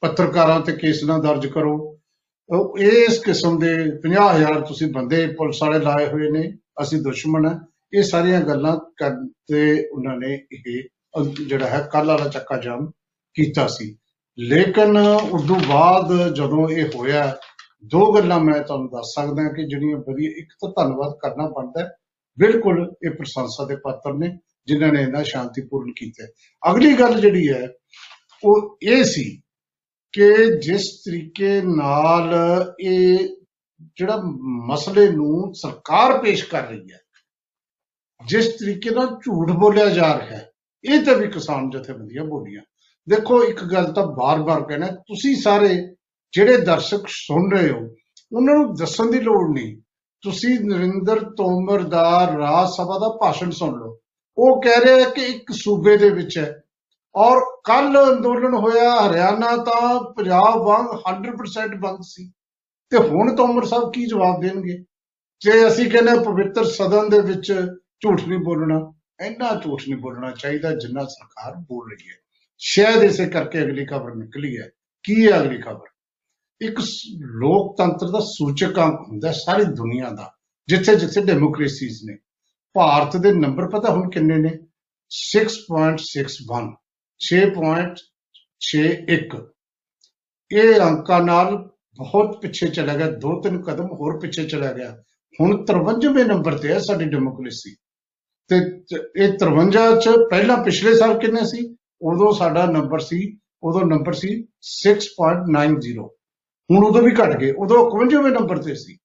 [0.00, 2.00] ਪੱਤਰਕਾਰਾਂ ਤੇ ਕੇਸ ਨਾ ਦਰਜ ਕਰੋ।
[2.48, 7.58] ਉਹ ਇਸ ਕਿਸਮ ਦੇ 50000 ਤੁਸੀਂ ਬੰਦੇ ਪੁਲਿਸ ਵਾਲੇ ਲਾਏ ਹੋਏ ਨੇ, ਅਸੀਂ ਦੁਸ਼ਮਣ ਹੈ
[7.94, 10.82] ਇਹ ਸਾਰੀਆਂ ਗੱਲਾਂ ਕਰਦੇ ਉਹਨਾਂ ਨੇ ਇਹ
[11.18, 12.90] ਅਹ ਜਿਹੜਾ ਹੈ ਕੱਲ ਵਾਲਾ ਚੱਕਾ ਜਾਮ
[13.34, 13.96] ਕੀਤਾ ਸੀ।
[14.38, 14.98] ਲੇਕਿਨ
[15.32, 17.36] ਉਸ ਤੋਂ ਬਾਅਦ ਜਦੋਂ ਇਹ ਹੋਇਆ,
[17.84, 21.92] ਦੋ ਗੱਲਾਂ ਮੈਂ ਤੁਹਾਨੂੰ ਦੱਸ ਸਕਦਾ ਕਿ ਜਿਹੜੀਆਂ ਵਧੀਆ, ਇੱਕ ਤਾਂ ਧੰਨਵਾਦ ਕਰਨਾ ਬਣਦਾ ਹੈ।
[22.38, 26.28] ਬਿਲਕੁਲ ਇਹ ਪ੍ਰਸ਼ੰਸਾ ਦੇ ਪਾਤਰ ਨੇ, ਜਿਨ੍ਹਾਂ ਨੇ ਇਹਨਾਂ ਸ਼ਾਂਤੀਪੂਰਨ ਕੀਤਾ ਹੈ।
[26.72, 27.68] ਅਗਲੀ ਗੱਲ ਜਿਹੜੀ ਹੈ
[28.46, 29.24] ਉਹ ਇਹ ਸੀ
[30.12, 32.34] ਕਿ ਜਿਸ ਤਰੀਕੇ ਨਾਲ
[32.80, 33.28] ਇਹ
[33.96, 34.16] ਜਿਹੜਾ
[34.66, 37.00] ਮਸਲੇ ਨੂੰ ਸਰਕਾਰ ਪੇਸ਼ ਕਰ ਰਹੀ ਹੈ,
[38.26, 40.50] ਜਿਸ ਤਰੀਕੇ ਨਾਲ ਝੂਠ ਬੋਲਿਆ ਜਾ ਰਿਹਾ ਹੈ,
[40.84, 42.62] ਇਹ ਤੇ ਵੀ ਕਿਸਾਨ ਜਥੇਬੰਦੀਆਂ ਬੋਲੀਆਂ।
[43.08, 45.74] ਦੇਖੋ, ਇੱਕ ਗੱਲ ਤਾਂ ਬਾਰ-ਬਾਰ ਕਹਿਣਾ, ਤੁਸੀਂ ਸਾਰੇ
[46.32, 47.80] ਜਿਹੜੇ ਦਰਸ਼ਕ ਸੁਣ ਰਹੇ ਹੋ,
[48.32, 49.76] ਉਹਨਾਂ ਨੂੰ ਦੱਸਣ ਦੀ ਲੋੜ ਨਹੀਂ।
[50.22, 53.98] ਤੁਸੀਂ ਨਰਿੰਦਰ ਤੋਮਰ ਦਾ ਰਾਜ ਸਭਾ ਦਾ ਭਾਸ਼ਣ ਸੁਣ ਲਓ।
[54.38, 56.60] ਉਹ ਕਹਿ ਰਿਹਾ ਹੈ ਕਿ ਇੱਕ ਸੂਬੇ ਦੇ ਵਿੱਚ ਹੈ।
[57.16, 62.32] ਔਰ ਕੱਲ ਅੰਦੋਲਨ ਹੋਇਆ ਹਰਿਆਣਾ ਤਾਂ ਪੰਜਾਬ ਵਾਂਗ 100% ਬੰਦ ਸੀ।
[62.90, 64.84] ਤੇ ਹੁਣ ਤੋਮਰ ਸਾਹਿਬ ਕੀ ਜਵਾਬ ਦੇਣਗੇ?
[65.40, 67.52] ਜੇ ਅਸੀਂ ਕਹਿੰਦੇ ਹਾਂ ਪਵਿੱਤਰ ਸਦਨ ਦੇ ਵਿੱਚ
[68.00, 72.14] ਝੂਠ ਨਹੀਂ ਬੋਲਣਾ, ਇੰਨਾ ਝੂਠ ਨਹੀਂ ਬੋਲਣਾ ਚਾਹੀਦਾ ਜਿੰਨਾ ਸਰਕਾਰ ਬੋਲ ਰਹੀ ਹੈ।
[72.58, 74.70] ਸ਼ਾਇਦ ਇਸੇ ਕਰਕੇ ਅਗਲੀ ਖਬਰ ਨਿਕਲੀ ਹੈ।
[75.02, 75.86] ਕੀ ਹੈ ਅਗਲੀ ਖਬਰ?
[76.60, 80.32] ਇੱਕ ਸ- ਲੋਕਤੰਤਰ ਦਾ ਸੂਚਕ ਅੰਕ ਹੁੰਦਾ ਹੈ ਸਾਰੀ ਦੁਨੀਆ ਦਾ,
[80.68, 82.16] ਜਿੱਥੇ ਜਿੱਥੇ ਡੈਮੋਕ੍ਰੇਸੀਜ਼ ਨੇ।
[82.74, 84.58] ਭਾਰਤ ਦੇ ਨੰਬਰ ਪਤਾ ਹੁਣ ਕਿੰਨੇ ਨੇ?
[85.08, 86.76] 6.61
[87.20, 89.40] 6.61
[90.52, 95.02] ਇਹ ਅੰਕਾਂ ਨਾਲ ਬਹੁਤ ਪਿੱਛੇ ਚਲਾ ਗਿਆ, ਦੋ ਤਿੰਨ ਕਦਮ ਹੋਰ ਪਿੱਛੇ ਚਲਾ ਗਿਆ।
[95.40, 97.76] ਹੁਣ 53ਵੇਂ ਨੰਬਰ ਤੇ ਹੈ ਸਾਡੀ ਡੈਮੋਕ੍ਰੇਸੀ।
[98.48, 101.76] ਤੇ ਤ- ਇਹ 53 ਚ ਪਹਿਲਾਂ ਪਿਛਲੇ ਸਾਲ ਕਿੰਨੇ ਸੀ?
[102.02, 106.10] ਉਦੋਂ ਸਾਡਾ ਨੰਬਰ ਸੀ, ਉਦੋਂ ਨੰਬਰ ਸੀ 6.90
[106.70, 108.98] ਹੁਣ ਉਦੋਂ ਵੀ ਘਟ ਗਏ, ਉਦੋਂ 51ਵੇਂ ਨੰਬਰ ਤੇ ਸੀ।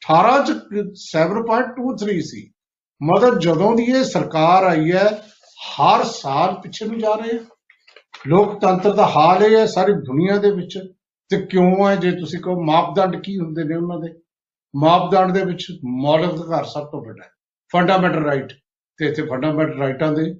[0.00, 0.52] 18 ਚ
[0.94, 2.52] 7.23 ਸੀ।
[3.02, 5.28] ਮਤਲਬ ਜਦੋਂ ਦੀ ਇਹ ਸਰਕਾਰ ਆਈ ਹੈ,
[5.78, 7.44] ਹਰ ਸਾਲ ਪਿੱਛੇ ਨੂੰ ਜਾ ਰਹੇ ਆ।
[8.26, 10.78] ਲੋਕਤੰਤਰ ਦਾ ਹਾਲ ਇਹ ਹੈ ਸਾਰੀ ਦੁਨੀਆ ਦੇ ਵਿੱਚ।
[11.28, 14.20] ਤੇ ਕਿਉਂ ਹੈ ਜੇ ਤੁਸੀਂ ਕਹੋ ਮਾਪਦੰਡ ਕੀ ਹੁੰਦੇ ਨੇ ਉਹਨਾਂ ਦੇ?
[14.76, 17.30] ਮਾਪਦੰਡ ਦੇ ਵਿੱਚ ਮੌਲਿਕ ਅਧਿਕਾਰ ਸਭ ਤੋਂ ਵੱਡਾ ਹੈ।
[17.72, 18.52] ਫੰਡਾਮੈਂਟਲ ਰਾਈਟ
[18.96, 20.34] ਤੇ ਇੱਥੇ ਫੰਡਾਮੈਂਟਲ ਰਾਈਟਾਂ ਦੇ।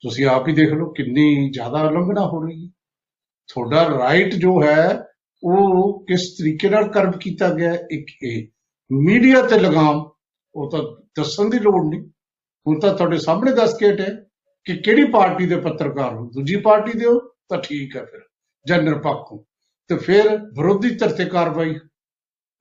[0.00, 2.70] ਤੁਸੀਂ ਆਪ ਹੀ ਦੇਖ ਲਓ ਕਿੰਨੀ ਜ਼ਿਆਦਾ ਉਲੰਘਣਾ ਹੋ ਰਹੀ ਹੈ।
[3.48, 5.04] ਤੁਹਾਡਾ ਰਾਈਟ ਜੋ ਹੈ
[5.42, 8.46] ਉਹ ਕਿਸ ਤਰੀਕੇ ਨਾਲ ਕਰਮ ਕੀਤਾ ਗਿਆ ਹੈ, ਇੱਕ ਇਹ
[8.92, 10.10] ਮੀਡੀਆ ਤੇ ਲਗਾਮ
[10.54, 10.82] ਉਹ ਤਾਂ
[11.16, 12.10] ਦੱਸਣ ਦੀ ਲੋੜ ਨਹੀਂ।
[12.66, 14.06] ਹੁਣ ਤਾਂ ਤੁਹਾਡੇ ਸਾਹਮਣੇ ਦੱਸ ਕੇ ਹਟਿਆ
[14.64, 16.24] ਕਿ ਕਿਹੜੀ ਪਾਰਟੀ ਦੇ ਪੱਤਰਕਾਰ ਹੋ?
[16.24, 17.18] ਦੂਜੀ ਪਾਰਟੀ ਦੇ ਹੋ?
[17.48, 18.20] ਤਾਂ ਠੀਕ ਹੈ ਫਿਰ।
[18.66, 19.44] ਜਾਂ ਨਿਰਪੱਖ ਹੋ।
[19.88, 21.70] ਤੇ ਫਿਰ ਵਿਰੋਧੀ ਧਿਰ ਤੇ ਕਾਰਵਾਈ।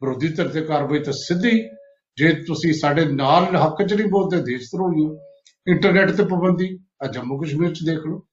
[0.02, 1.70] ਵਿਰੋਧੀ ਧਿਰ ਤੇ ਕਾਰਵਾਈ ਤਾਂ ਸਿੱਧੀ।
[2.18, 5.18] ਜੇ ਤੁਸੀਂ ਸਾਡੇ ਨਾਲ ਹੱਕ ਚ ਨਹੀਂ ਬੋਲਦੇ, ਦੇਸ਼ ਧਰੋਹੀ ਹੋ।
[5.68, 8.26] ਇੰਟਰਨੈਟ ਤੇ ਪਾਬੰਦੀ। ਆ ਜੰਮੂ ਕਸ਼ਮੀਰ ਚ ਦੇਖ ਲਓ।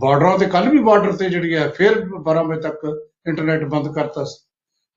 [0.00, 4.24] ਬਾਰਡਰਾਂ ਤੇ ਕੱਲ ਵੀ ਬਾਰਡਰ ਤੇ ਜਿਹੜੀ ਹੈ, ਫਿਰ 12 ਵਜੇ ਤੱਕ ਇੰਟਰਨੈਟ ਬੰਦ ਕਰਤਾ
[4.24, 4.46] ਸੀ।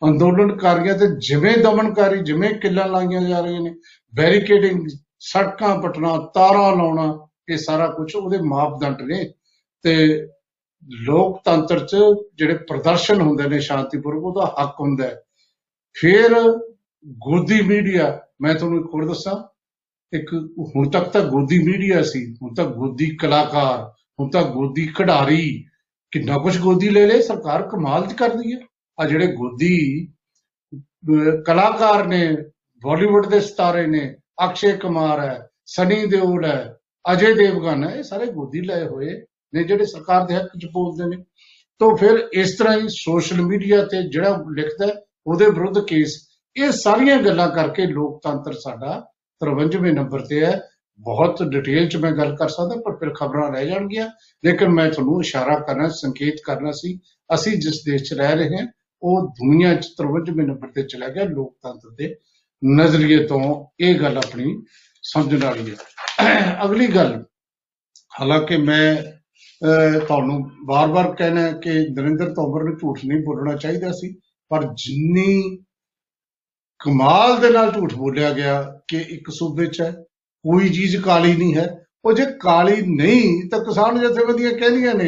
[0.10, 3.75] ਅੰਦੋਲਨਕਾਰੀਆਂ ਤੇ ਜਿਵੇਂ ਦਮਨਕਾਰੀ, ਜਿਵੇਂ ਕਿੱਲਾਂ ਲਾਈਆਂ ਜਾ ਰਹੀਆਂ ਨੇ।
[4.15, 4.88] ਬੈਰੀਕੇਡਿੰਗ,
[5.20, 9.33] ਸੜਕਾਂ ਪਟਣਾ ਤਾਰਾਂ ਲਾਉਣਾ। ਇਹ ਸਾਰਾ ਕੁਝ ਉਹਦੇ ਮਾਪਦੰਡ ਨੇ
[9.81, 10.27] ਤੇ
[11.05, 11.95] ਲੋਕਤੰਤਰ ਚ
[12.35, 15.21] ਜਿਹੜੇ ਪ੍ਰਦਰਸ਼ਨ ਹੁੰਦੇ ਨੇ ਸ਼ਾਂਤੀਪੂਰਵਕ, ਉਹਦਾ ਹੱਕ ਹੁੰਦਾ ਹੈ।
[15.93, 16.35] ਫਿਰ
[17.07, 19.63] ਗੋਦੀ ਮੀਡੀਆ, ਮੈਂ ਤੁਹਾਨੂੰ ਇੱਕ ਹੋਰ ਦੱਸਾਂ,
[20.17, 20.33] ਇੱਕ
[20.75, 25.65] ਹੁਣ ਤੱਕ ਤਾਂ ਗੋਦੀ ਮੀਡੀਆ ਸੀ, ਹੁਣ ਤਾਂ ਗੋਦੀ ਕਲਾਕਾਰ, ਹੁਣ ਤਾਂ ਗੋਦੀ ਖਿਡਾਰੀ,
[26.12, 28.59] ਕਿੰਨਾ ਕੁਝ ਗੋਦੀ ਲੈ ਲੇ ਸਰਕਾਰ ਕਮਾਲ ਦੀ ਕਰਦੀ ਹੈ।
[29.00, 30.07] ਆ ਜਿਹੜੇ ਗੋਦੀ
[30.75, 32.38] ਅਹ, ਕਲਾਕਾਰ ਨੇ,
[32.83, 36.73] ਬਾਲੀਵੁੱਡ ਦੇ ਸਿਤਾਰੇ ਨੇ, ਅਕਸ਼ੇ ਕੁਮਾਰ ਹੈ, ਸਨੀ ਦਿਓਲ ਹੈ
[37.12, 39.22] ਅਜੇ ਦੇਵਗਨ ਹੈ ਇਹ ਸਾਰੇ ਗੋਦੀ ਲਏ ਹੋਏ
[39.53, 41.24] ਨੇ ਜਿਹੜੇ ਸਰਕਾਰ ਦੇ ਹੱਕ ਚ ਬੋਲਦੇ ਨੇ।
[41.79, 44.94] ਤੋਂ ਫਿਰ ਇਸ ਤਰ੍ਹਾਂ ਹੀ ਸੋਸ਼ਲ ਮੀਡੀਆ ਤੇ ਜਿਹੜਾ ਲਿਖਦਾ ਹੈ,
[45.27, 49.07] ਉਹਦੇ ਵਿਰੁੱਧ ਕੇਸ ਇਹ ਸਾਰੀਆਂ ਗੱਲਾਂ ਕਰਕੇ ਲੋਕਤੰਤਰ ਸਾਡਾ
[49.42, 50.61] 53ਵੇਂ ਨੰਬਰ ਤੇ ਹੈ।
[51.00, 54.09] ਬਹੁਤ ਡਿਟੇਲ ਚ ਮੈਂ ਗੱਲ ਕਰ ਸਕਦਾ ਪਰ ਫਿਰ ਖਬਰਾਂ ਰਹਿ ਜਾਣਗੀਆਂ।
[54.46, 57.00] ਲੇਕਿਨ ਮੈਂ ਤੁਹਾਨੂੰ ਇਸ਼ਾਰਾ ਕਰਨਾ ਸੰਕੇਤ ਕਰਨਾ ਸੀ
[57.33, 58.68] ਅਸੀਂ ਜਿਸ ਦੇਸ਼ 'ਚ ਰਹਿ ਰਹੇ ਹਾਂ
[59.01, 62.16] ਉਹ ਦੁਨੀਆ 'ਚ 53ਵੇਂ ਨੰਬਰ ਤੇ ਚਲਾ ਗਿਆ ਲੋਕਤੰਤਰ ਦੇ
[62.66, 64.61] ਨਜ਼ਰੀਏ ਤੋਂ। ਇਹ ਗੱਲ ਆਪਣੀ
[65.03, 65.75] ਸਮਝਣ ਵਾਲੀ ਹੈ।
[66.66, 67.24] ਅਗਲੀ ਗੱਲ
[68.22, 73.92] ਹਾਲਾਂਕਿ ਮੈਂ ਅਹ, ਤੁਹਾਨੂੰ ਬਾਰ-ਬਾਰ ਕਹਿਣਾ ਹੈ ਕਿ ਨਰਿੰਦਰ ਤੋਮਰ ਨੂੰ ਝੂਠ ਨਹੀਂ ਬੋਲਣਾ ਚਾਹੀਦਾ
[73.92, 74.16] ਸੀ
[74.50, 75.57] ਪਰ ਜਿੰਨੀ
[76.79, 79.92] ਕਮਾਲ ਦੇ ਨਾਲ ਝੂਠ ਬੋਲਿਆ ਗਿਆ ਕਿ ਇੱਕ ਸੂਬੇ 'ਚ ਹੈ
[80.46, 85.07] ਕੋਈ ਚੀਜ਼ ਕਾਲੀ ਨਹੀਂ ਹੈ। ਉਹ ਜੇ ਕਾਲੀ ਨਹੀਂ ਤਾਂ ਕਿਸਾਨ ਜਥੇਬੰਦੀਆਂ ਕਹਿੰਦੀਆਂ ਨੇ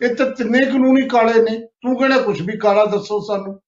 [0.00, 3.60] ਇਹ ਤਾਂ ਤਿੰਨੇ ਕਾਨੂੰਨੀ ਕਾਲੇ ਨੇ ਤੂੰ ਕਿਹੜਾ ਕੁਝ ਵੀ ਕਾਲਾ ਦੱਸੋ ਸਾਨੂੰ?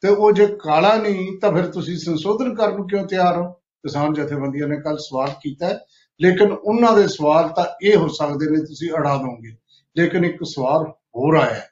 [0.00, 3.52] ਤੇ ਉਹ ਜੇ ਕਾਲਾ ਨਹੀਂ ਤਾਂ ਫਿਰ ਤੁਸੀਂ ਸੰਸ਼ੋਧਨ ਕਰਨ ਨੂੰ ਕਿਉਂ ਤਿਆਰ ਹੋ?
[3.52, 5.78] ਕਿਸਾਨ ਜਥੇਬੰਦੀਆਂ ਨੇ ਕੱਲ ਸਵਾਲ ਕੀਤਾ ਹੈ,
[6.20, 9.56] ਲੇਕਿਨ ਉਹਨਾਂ ਦੇ ਸਵਾਲ ਤਾਂ ਇਹ ਹੋ ਸਕਦੇ ਨੇ, ਤੁਸੀਂ ਅੜਾ ਦੋਗੇ।
[9.96, 11.68] ਲੇਕਿਨ ਇੱਕ ਸਵਾਲ ਹੋਰ ਆਇਆ ਹੈ।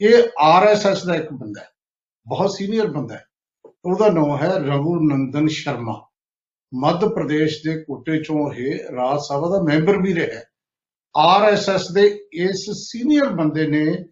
[0.00, 1.68] ਇਹ ਆਰਐਸਐਸ ਦਾ ਇੱਕ ਬੰਦਾ ਹੈ,
[2.28, 3.24] ਬਹੁਤ ਸੀਨੀਅਰ ਬੰਦਾ ਹੈ।
[3.66, 6.06] ਉਹਦਾ ਨਾਮ ਹੈ ਰਘੂ ਨੰਦਨ ਸ਼ਰਮਾ।
[6.74, 10.40] ਮੱਧ ਪ੍ਰਦੇਸ਼ ਦੇ ਕੋਟੇ ਚੋਂ ਇਹ ਰਾਜ ਸਭਾ ਦਾ ਮੈਂਬਰ ਵੀ ਰਿਹਾ
[11.16, 14.04] ਆਰਐਸਐਸ ਦੇ ਇਸ ਸੀਨੀਅਰ ਬੰਦੇ ਨੇ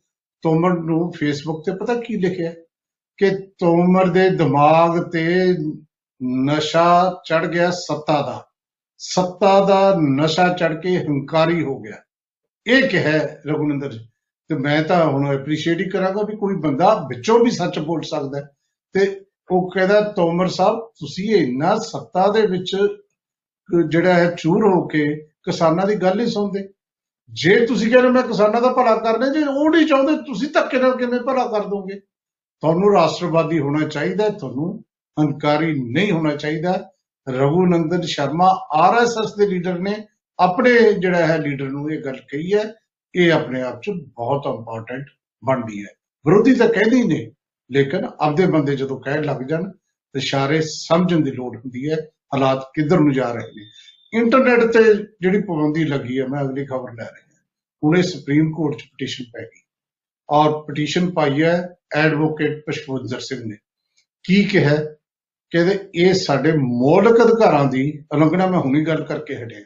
[0.43, 2.53] ਤੋਮਰ ਨੂੰ ਫੇਸਬੁੱਕ ਤੇ ਪਤਾ ਕੀ ਲਿਖਿਆ?
[3.17, 5.45] ਕਿ ਤੋਮਰ ਦੇ ਦਿਮਾਗ ਤੇ
[6.45, 8.47] ਨਸ਼ਾ ਚੜ ਗਿਆ ਸੱਤਾ ਦਾ।
[8.99, 11.97] ਸੱਤਾ ਦਾ ਨਸ਼ਾ ਚੜ ਕੇ ਹੰਕਾਰੀ ਹੋ ਗਿਆ।
[12.67, 14.09] ਇਹ ਕਿਹਾ ਹੈ ਰਘੁਨੰਦਰ ਜੀ।
[14.49, 18.39] ਤੇ ਮੈਂ ਤਾਂ ਹੁਣ ਐਪਰੀਸ਼ੀਏਟ ਹੀ ਕਰਾਂਗਾ ਵੀ ਕੋਈ ਬੰਦਾ ਵਿੱਚੋਂ ਵੀ ਸੱਚ ਬੋਲ ਸਕਦਾ
[18.39, 18.51] ਹੈ।
[18.93, 22.77] ਤੇ ਉਹ ਕਹਿੰਦਾ ਤੋਮਰ ਸਾਹਿਬ ਤੁਸੀਂ ਇੰਨਾ ਸੱਤਾ ਦੇ ਵਿੱਚ
[23.67, 26.69] ਕ- ਜਿਹੜਾ ਹੈ ਚੂਰ ਹੋ ਕੇ ਕਿਸਾਨਾਂ ਦੀ ਗੱਲ ਨਹੀਂ ਸੁਣਦੇ।
[27.31, 30.97] ਜੇ ਤੁਸੀਂ ਕਹਿੰਦੇ ਮੈਂ ਕਿਸਾਨਾਂ ਦਾ ਭਲਾ ਕਰਨਾ ਜੇ ਉਹ ਨਹੀਂ ਚਾਹੁੰਦੇ ਤੁਸੀਂ ਧੱਕੇ ਨਾਲ
[30.97, 32.01] ਕਿਵੇਂ ਭਲਾ ਕਰ ਦੋਗੇ?
[32.61, 34.85] ਤੁਹਾਨੂੰ ਰਾਸ਼ਟਰਵਾਦੀ ਹੋਣਾ ਚਾਹੀਦਾ ਹੈ, ਤੁਹਾਨੂੰ
[35.21, 36.91] ਹੰਕਾਰੀ ਨਹੀਂ ਹੋਣਾ ਚਾਹੀਦਾ।
[37.29, 40.07] ਰਘੂ ਨੰਦਨ ਸ਼ਰਮਾ ਆਰਐਸਐਸ ਦੇ ਲੀਡਰ ਨੇ
[40.39, 42.75] ਆਪਣੇ ਜਿਹੜਾ ਹੈ ਲੀਡਰ ਨੂੰ ਇਹ ਗੱਲ ਕਹੀ ਹੈ
[43.15, 45.07] ਇਹ ਆਪਣੇ ਆਪ ਚ ਬਹੁਤ ਇੰਪੋਰਟੈਂਟ
[45.45, 45.89] ਬਣਦੀ ਹੈ।
[46.27, 47.33] ਵਿਰੋਧੀ ਤਾਂ ਕਹਿੰਦੇ ਹੀ ਨੇ,
[47.73, 49.71] ਲੇਕਿਨ ਆਪਦੇ ਬੰਦੇ ਜਦੋਂ ਕਹਿਣ ਲੱਗ ਜਾਣ
[50.13, 51.97] ਤੇ ਇਸ਼ਾਰੇ ਸਮਝਣ ਦੀ ਲੋੜ ਹੁੰਦੀ ਹੈ,
[52.35, 53.67] ਹਾਲਾਤ ਕਿੱਧਰ ਨੂੰ ਜਾ ਰਹੇ ਨੇ।
[54.19, 57.27] ਇੰਟਰਨੈਟ ਤੇ ਜਿਹੜੀ ਪਾਬੰਦੀ ਲੱਗੀ ਹੈ, ਮੈਂ ਅਗਲੀ ਖਬਰ ਲੈ ਰਿਹਾ
[57.85, 59.61] ਹੁਣੇ ਸੁਪਰੀਮ ਕੋਰਟ ਚ ਪਟੀਸ਼ਨ ਪੈ ਗਈ
[60.31, 63.57] ਔਰ ਪਟੀਸ਼ਨ ਪਾਈ ਹੈ ਐਡਵੋਕੇਟ ਪੁਸ਼ਪਵਿੰਦਰ ਸਿੰਘ ਨੇ।
[64.25, 64.71] ਕੀ ਕਿਹਾ?
[64.71, 64.96] ਹੈ?
[65.51, 69.61] ਕਹਿੰਦੇ ਇਹ ਸਾਡੇ ਮੌਲਿਕ ਅਧਿਕਾਰਾਂ ਦੀ ਉਲੰਘਣਾ ਮੈਂ ਹੁਣੀ ਗੱਲ ਕਰਕੇ ਹਟਿਆ।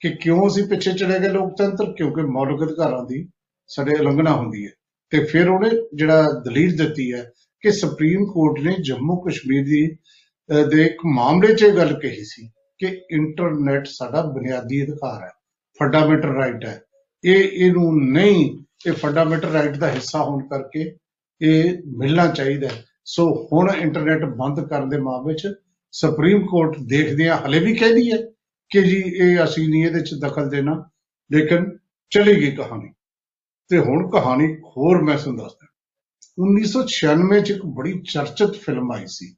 [0.00, 1.92] ਕਿ ਕਿਉਂ ਅਸੀਂ ਪਿੱਛੇ ਚਲੇ ਗਏ ਲੋਕਤੰਤਰ?
[1.92, 3.28] ਕਿਉਂਕਿ ਮੌਲਿਕ ਅਧਿਕਾਰਾਂ ਦੀ
[3.66, 4.70] ਸਾਡੇ ਉਲੰਘਣਾ ਹੁੰਦੀ ਹੈ।
[5.10, 10.66] ਤੇ ਫਿਰ ਉਹਨੇ ਜਿਹੜਾ ਦਲੀਲ ਦਿੱਤੀ ਹੈ ਕਿ ਸੁਪਰੀਮ ਕੋਰਟ ਨੇ ਜੰਮੂ ਕਸ਼ਮੀਰ ਦੀ ਅਹ,
[10.66, 15.30] ਦੇ ਇੱਕ ਮਾਮਲੇ 'ਚ ਇਹ ਗੱਲ ਕਹੀ ਸੀ ਕਿ ਇੰਟਰਨੈਟ ਸਾਡਾ ਬੁਨਿਆਦੀ ਅਧਿਕਾਰ ਹੈ
[15.78, 16.80] ਫੰਡਾਮੈਂਟਲ ਰਾਈਟ ਹੈ।
[17.24, 20.96] ਇਹ ਇਹਨੂੰ ਨਹੀਂ ਇਹ ਫੰਡਾਮੈਂਟਲ ਰਾਈਟ ਦਾ ਹਿੱਸਾ ਹੋਣ ਕਰਕੇ
[21.42, 25.48] ਇਹ ਮਿਲਣਾ ਚਾਹੀਦਾ ਹੈ। ਸੋ ਹੁਣ ਇੰਟਰਨੈਟ ਬੰਦ ਕਰਨ ਦੇ ਮਾਮਲੇ 'ਚ
[25.92, 28.18] ਸੁਪਰੀਮ ਕੋਰਟ ਦੇਖਦਿਆਂ ਹਲੇ ਵੀ ਕਹਿੰਦੀ ਹੈ
[28.70, 30.90] ਕਿ ਜੀ ਇਹ ਅਸੀਂ ਨਹੀਂ ਇਹਦੇ ਚ ਦਖਲ ਦੇਣਾ,
[31.30, 31.78] ਲੇਕਿਨ
[32.12, 32.92] ਚਲੀ ਗਈ ਕਹਾਣੀ।
[33.70, 35.66] ਤੇ ਹੁਣ ਕਹਾਣੀ ਹੋਰ ਮੈਂ ਤੁਹਾਨੂੰ ਦੱਸਦਾ
[36.38, 39.34] 1996 ਚ ਇੱਕ ਬੜੀ ਚਰਚਿਤ ਫਿਲਮ ਆਈ ਸੀ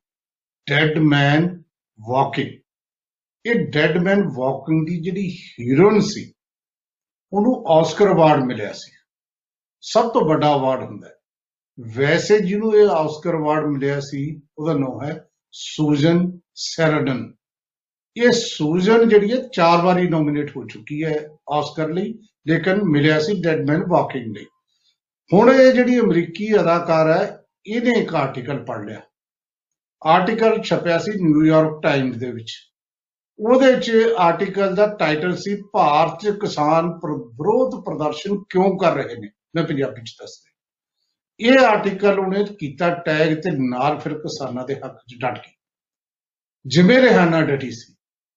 [0.66, 1.62] ਡੈਡ ਮੈਨ
[2.00, 2.54] ਵਾਕਿੰਗ
[3.44, 5.28] ਇਹ ਡੈਡ ਮੈਨ ਵਾਕਿੰਗ ਦੀ ਜਿਹੜੀ
[5.60, 6.32] ਹੀਰੋਇਨ ਸੀ,
[7.32, 8.90] ਉਹਨੂੰ ਆਸਕਰ ਅਵਾਰਡ ਮਿਲਿਆ ਸੀ।
[9.82, 11.15] ਸਭ ਤੋਂ ਵੱਡਾ ਅਵਾਰਡ ਹੁੰਦਾ ਹੈ।
[11.80, 17.34] ਵੈਸੇ ਜਿਹਨੂੰ ਇਹ ਆਸਕਰ ਅਵਾਰਡ ਮਿਲਿਆ ਸੀ, ਉਹਦਾ ਨਾਮ ਹੈ ਸੂਜ਼ਨ ਸੈਰਡਨ।
[18.16, 23.42] ਇਹ ਸੂਜ਼ਨ ਜਿਹੜੀ ਹੈ ਚਾਰ ਵਾਰੀ ਨੋਮੀਨੇਟ ਹੋ ਚੁੱਕੀ ਹੈ ਆਸਕਰ ਲਈ, ਲੇਕਿਨ ਮਿਲਿਆ ਸੀ
[23.42, 24.46] ਡੈਡ ਮੈਨ ਵਾਕਿੰਗ ਲਈ।
[25.32, 29.00] ਹੁਣ ਇਹ ਜਿਹੜੀ ਅਮਰੀਕੀ ਅਦਾਕਾਰ ਹੈ, ਇਹਨੇ ਇੱਕ ਆਰਟੀਕਲ ਪੜ੍ਹ ਲਿਆ।
[30.06, 32.56] ਆਰਟੀਕਲ ਛਪਿਆ ਸੀ ਨਿਊਯਾਰਕ ਟਾਈਮਜ਼ ਦੇ ਵਿੱਚ।
[33.38, 39.16] ਉਹਦੇ 'ਚ ਆਰਟੀਕਲ ਦਾ ਟਾਈਟਲ ਸੀ, ਭਾਰਤ 'ਚ ਕਿਸਾਨ ਪ੍ਰ- ਵਿਰੋਧ ਪ੍ਰਦਰਸ਼ਨ ਕਿਉਂ ਕਰ ਰਹੇ
[39.16, 39.30] ਨੇ?
[39.54, 40.55] ਮੈਂ ਪੰਜਾਬੀ 'ਚ ਦੱਸ ਰਿਹਾ
[41.40, 45.52] ਇਹ ਆਰਟੀਕਲ ਉਹਨੇ ਕੀਤਾ ਟੈਗ ਤੇ ਨਾਲ ਫਿਰ ਕਿਸਾਨਾਂ ਦੇ ਹੱਕ 'ਚ ਡਟ ਗਈ।
[46.66, 47.94] ਜਿਵੇਂ ਰਿਹਾਨਾ ਡਟੀ ਸੀ,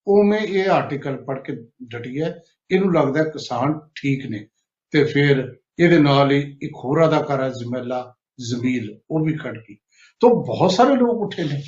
[0.07, 4.47] ਉਵੇਂ ਇਹ ਆਰਟੀਕਲ ਪੜ੍ਹ ਕੇ ਡਟੀ ਹੈ। ਇਹਨੂੰ ਲੱਗਦਾ ਹੈ ਕਿਸਾਨ ਠੀਕ ਨੇ
[4.91, 9.75] ਤੇ ਫਿਰ ਇਹਦੇ ਨਾਲ ਹੀ ਇੱਕ ਹੋਰ ਅਦਾਕਾਰਾ ਜ਼ਮੈਲਾ ਜ਼ਮੀਲ ਉਹ ਵੀ ਖੜ ਗਈ।
[10.19, 11.63] ਤੋਂ ਬਹੁਤ ਸਾਰੇ ਲੋਕ ਉੱਠੇ ਨੇ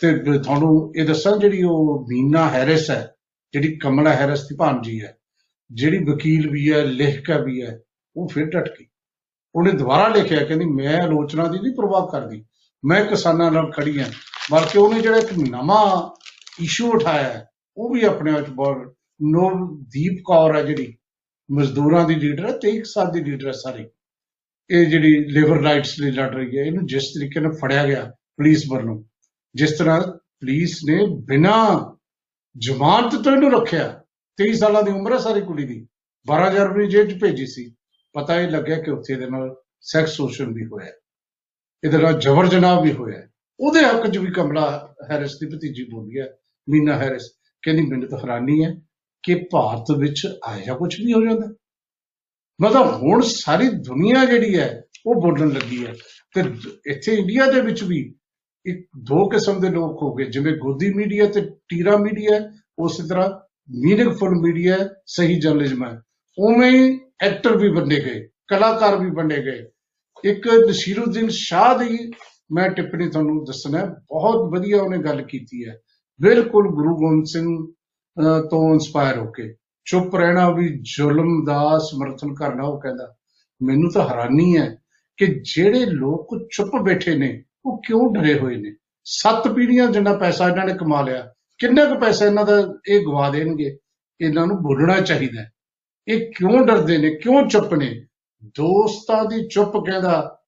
[0.00, 3.14] ਤੇ ਬ- ਤੁਹਾਨੂੰ ਇਹ ਦੱਸਾਂ ਜਿਹੜੀ ਉਹ ਮੀਨਾ ਹੈਰਿਸ ਹੈ,
[3.52, 5.16] ਜਿਹੜੀ ਕਮਲਾ ਹੈਰਿਸ ਦੀ ਭਾਣਜੀ ਹੈ,
[5.72, 7.80] ਜਿਹੜੀ ਵਕੀਲ ਵੀ ਹੈ, ਲੇਖਕਾ ਵੀ ਹੈ,
[8.16, 8.86] ਉਹ ਫਿਰ ਡਟ ਗਈ।
[9.54, 12.44] ਉਹਨੇ ਦੁਬਾਰਾ ਲਿਖਿਆ, ਕਹਿੰਦੀ ਮੈਂ ਆਲੋਚਨਾ ਦੀ ਨਹੀਂ ਪ੍ਰਵਾਹ ਕਰਦੀ।
[12.84, 14.08] ਮੈਂ ਕਿਸਾਨਾਂ ਨਾਲ ਖੜੀ ਹਾਂ
[14.50, 15.84] ਬਲਕਿ ਉਹਨੇ ਜਿਹੜਾ ਇੱਕ ਨਵਾਂ
[16.62, 20.96] ਇਸ਼ੂ ਉਠਾਇਆ ਹੈ ਉਹ ਵੀ ਆਪਣੇ ਆਪ 'ਚ ਬਹੁਤ ਨਵਦੀਪ ਕੌਰ ਹੈ ਜਿਹੜੀ,
[21.50, 23.84] ਮਜ਼ਦੂਰਾਂ ਦੀ ਲੀਡਰ ਹੈ 23 ਸਾਲ ਦੀ ਲੀਡਰ ਹੈ ਸਾਰੀ।
[24.70, 28.04] ਇਹ ਜਿਹੜੀ ਲੇਬਰ ਰਾਈਟਸ ਲਈ ਲੜ ਰਹੀ ਹੈ, ਇਹਨੂੰ ਜਿਸ ਤਰੀਕੇ ਨਾਲ ਫੜਿਆ ਗਿਆ
[28.36, 29.02] ਪੁਲਿਸ ਵੱਲੋਂ,
[29.54, 31.94] ਜਿਸ ਤਰ੍ਹਾਂ ਪੁਲਿਸ ਨੇ ਬਿਨਾਂ
[32.56, 33.88] ਜ਼ਮਾਨਤ ਤੋਂ ਇਹਨੂੰ ਰੱਖਿਆ
[34.38, 35.86] 23 ਸਾਲਾਂ ਦੀ ਉਮਰ ਹੈ ਸਾਰੀ ਕੁੜੀ ਦੀ।
[36.26, 37.74] 12 ਜਨਵਰੀ ਜੇਲ੍ਹ 'ਚ ਭੇਜੀ ਸੀ।
[38.14, 40.92] ਪਤਾ ਹੀ ਲੱਗਿਆ ਕਿ ਉੱਥੇ ਇਹਦੇ ਨਾਲ ਸੈਕਸ ਸ਼ੋਸ਼ਣ ਵੀ ਹੋਇਆ
[41.82, 43.22] ਇਹਦੇ ਨਾਲ ਜ਼ਬਰ ਜਨਾਹ ਵੀ ਹੋਇਆ
[43.60, 44.66] ਉਹਦੇ ਹੱਕ 'ਚ ਵੀ ਕਮਲਾ
[45.10, 46.26] ਹੈਰਿਸ ਦੀ ਭਤੀਜੀ ਬੋਲੀ ਹੈ,
[46.68, 47.28] ਮੀਨਾ ਹੈਰਿਸ।
[47.62, 48.74] ਕਹਿੰਦੀ, ਮੈਨੂੰ ਤਾਂ ਹੈਰਾਨੀ ਹੈ
[49.24, 51.54] ਕਿ ਭਾਰਤ ਵਿੱਚ ਆਇਆ ਕੁਝ ਵੀ ਹੋ ਜਾਂਦਾ
[52.60, 55.92] ਮਤਲਬ ਹੁਣ ਸਾਰੀ ਦੁਨੀਆ ਜਿਹੜੀ ਹੈ, ਉਹ ਬੋਲਣ ਲੱਗੀ ਹੈ।
[56.34, 56.42] ਤੇ
[56.90, 57.98] ਇੱਥੇ ਇੰਡੀਆ ਦੇ ਵਿੱਚ ਵੀ
[58.66, 62.40] ਇੱਕ ਦੋ ਕਿਸਮ ਦੇ ਲੋਕ ਹੋ ਗਏ, ਜਿਵੇਂ ਗੋਦੀ ਮੀਡੀਆ ਤੇ ਟੀਰਾ ਮੀਡੀਆ,
[62.78, 63.28] ਉਸੇ ਤਰ੍ਹਾਂ
[63.70, 66.00] ਮੀਨਿੰਗਫੁਲ ਮੀਡੀਆ ਸਹੀ ਜਰਨਲਿਜ਼ਮ ਹੈ।
[66.38, 69.64] ਉਵੇਂ ਐਕਟਰ ਵੀ ਬਣੇ ਗਏ, ਕਲਾਕਾਰ ਵੀ ਬਣੇ ਗਏ।
[70.24, 72.10] ਇੱਕ ਨਸੀਰੁਦੀਨ ਸ਼ਾਹ ਦੀ
[72.52, 75.78] ਮੈਂ ਟਿੱਪਣੀ ਤੁਹਾਨੂੰ ਦੱਸਣਾ, ਬਹੁਤ ਵਧੀਆ ਉਹਨੇ ਗੱਲ ਕੀਤੀ ਹੈ।
[76.20, 77.48] ਬਿਲਕੁਲ ਗੁਰੂ ਗੋਬਿੰਦ ਸਿੰਘ
[78.50, 79.54] ਤੋਂ ਇਨਸਪਾਇਰ ਹੋ ਕੇ।
[79.86, 83.14] ਚੁੱਪ ਰਹਿਣਾ ਵੀ ਜ਼ੁਲਮ ਦਾ ਸਮਰਥਨ ਕਰਨਾ, ਉਹ ਕਹਿੰਦਾ,
[83.62, 84.76] ਮੈਨੂੰ ਤਾਂ ਹੈਰਾਨੀ ਹੈ
[85.16, 88.74] ਕਿ ਜਿਹੜੇ ਲੋਕ ਚੁੱਪ ਬੈਠੇ ਨੇ, ਉਹ ਕਿਉਂ ਡਰੇ ਹੋਏ ਨੇ?
[89.04, 93.30] ਸੱਤ ਪੀੜੀਆਂ ਜਿੰਨਾ ਪੈਸਾ ਇਹਨਾਂ ਨੇ ਕਮਾ ਲਿਆ, ਕਿੰਨਾ ਕੁ ਪੈਸਾ ਇਹਨਾਂ ਦਾ ਇਹ ਗਵਾ
[93.30, 93.76] ਦੇਣਗੇ?
[94.20, 95.42] ਇਹਨਾਂ ਨੂੰ ਬੋਲਣਾ ਚਾਹੀਦਾ
[96.08, 98.06] ਇਹ ਕਿਉਂ ਡਰਦੇ ਨੇ, ਕਿਉਂ ਚੁੱਪ ਨੇ?
[98.44, 100.38] ਦੋਸਤਾਂ ਦੀ ਚੁੱਪ ਕਹਿੰਦਾ,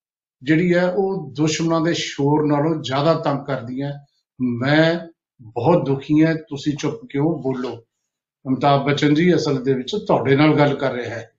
[0.43, 4.07] ਜਿਹੜੀ ਹੈ ਉਹ ਦੁਸ਼ਮਣਾਂ ਦੇ ਸ਼ੋਰ ਨਾਲੋਂ ਜ਼ਿਆਦਾ ਤੰਗ ਕਰਦੀ ਹੈ।
[4.41, 5.01] ਮੈਂ
[5.43, 7.77] ਬਹੁਤ ਦੁਖੀ ਹਾਂ, ਤੁਸੀਂ ਚੁੱਪ ਕਿਉਂ ਬੋਲੋ?
[8.49, 11.31] ਅਮਤਾਬ ਬਚਨ ਜੀ ਅਸਲ ਦੇ ਵਿੱਚ ਤੁਹਾਡੇ ਨਾਲ ਗੱਲ ਕਰ ਰਿਹਾ ਹੈ।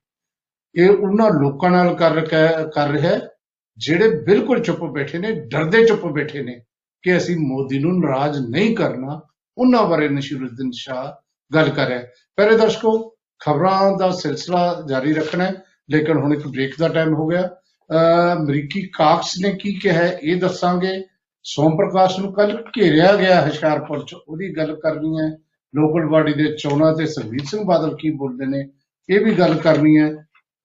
[0.75, 2.25] ਇਹ ਉਹਨਾਂ ਲੋਕਾਂ ਨਾਲ ਕਰ
[2.65, 3.29] ਕਰ ਰਿਹਾ ਹੈ,
[3.77, 6.61] ਜਿਹੜੇ ਬਿਲਕੁਲ ਚੁੱਪ ਬੈਠੇ ਨੇ, ਡਰਦੇ ਚੁੱਪ ਬੈਠੇ ਨੇ
[7.03, 9.21] ਕਿ ਅਸੀਂ ਮੋਦੀ ਨੂੰ ਨਾਰਾਜ਼ ਨਹੀਂ ਕਰਨਾ।
[9.57, 11.21] ਉਹਨਾਂ ਬਾਰੇ ਨਸ਼ੀਰੁਦੀਨ ਸ਼ਾਹ
[11.53, 12.01] ਗੱਲ ਕਰ ਰਿਹਾ
[12.35, 17.27] ਪਹਿਲੇ ਦਰਸ਼ਕੋ ਖਬਰਾਂ ਦਾ ਸਿਲਸਿਲਾ ਜਾਰੀ ਰੱਖਣਾ ਹੈ ਲੇਕਿਨ ਹੁਣ ਇੱਕ ਬ੍ਰੇਕ ਦਾ ਟਾਈਮ ਹੋ
[17.27, 17.49] ਗਿਆ।
[17.91, 21.03] ਅਹ ਅਮਰੀਕੀ ਕਾਕਸ ਨੇ ਕੀ ਕਿਹਾ ਹੈ, ਇਹ ਦੱਸਾਂਗੇ।
[21.43, 25.37] ਸੋਮ ਪ੍ਰਕਾਸ਼ ਨੂੰ ਕੱਲ ਘੇਰਿਆ ਗਿਆ ਹੁਸ਼ਿਆਰਪੁਰ ਚ ਉਹਦੀ ਗੱਲ ਕਰਨੀ ਹੈ।
[25.75, 28.69] ਲੋਕਲ ਬਾਡੀ ਦੇ ਚੋਣਾਂ ਤੇ ਸੁਖਬੀਰ ਸਿੰਘ ਬਾਦਲ ਕੀ ਬੋਲਦੇ ਨੇ
[29.09, 30.09] ਇਹ ਵੀ ਗੱਲ ਕਰਨੀ ਹੈ।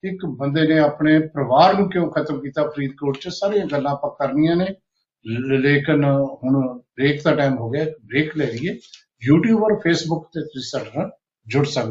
[0.05, 2.65] ਇੱਕ ਬੰਦੇ ਨੇ ਆਪਣੇ ਪਰਿਵਾਰ ਨੂੰ ਕਿਉਂ ਖਤਮ ਕੀਤਾ?
[2.65, 4.67] ਫਰੀਦਕੋਟ ਚ ਸਾਰੀਆਂ ਗੱਲਾਂ ਆਪਾਂ ਕਰਨੀਆਂ ਨੇ।
[5.27, 6.05] ਲ- ਲੇਕਿਨ
[6.45, 8.71] ਹੁਣ ਬ੍ਰੇਕ ਦਾ ਟਾਈਮ ਹੋ ਗਿਆ ਬ੍ਰੇਕ ਲੈ ਲਈਏ।
[9.31, 11.11] YouTube ਔਰ Facebook ਤੇ ਤੁਸੀਂ ਸਾਡੇ ਨਾਲ
[11.47, 11.91] ਜੁੜ ਸਕਦੇ ਹੋ।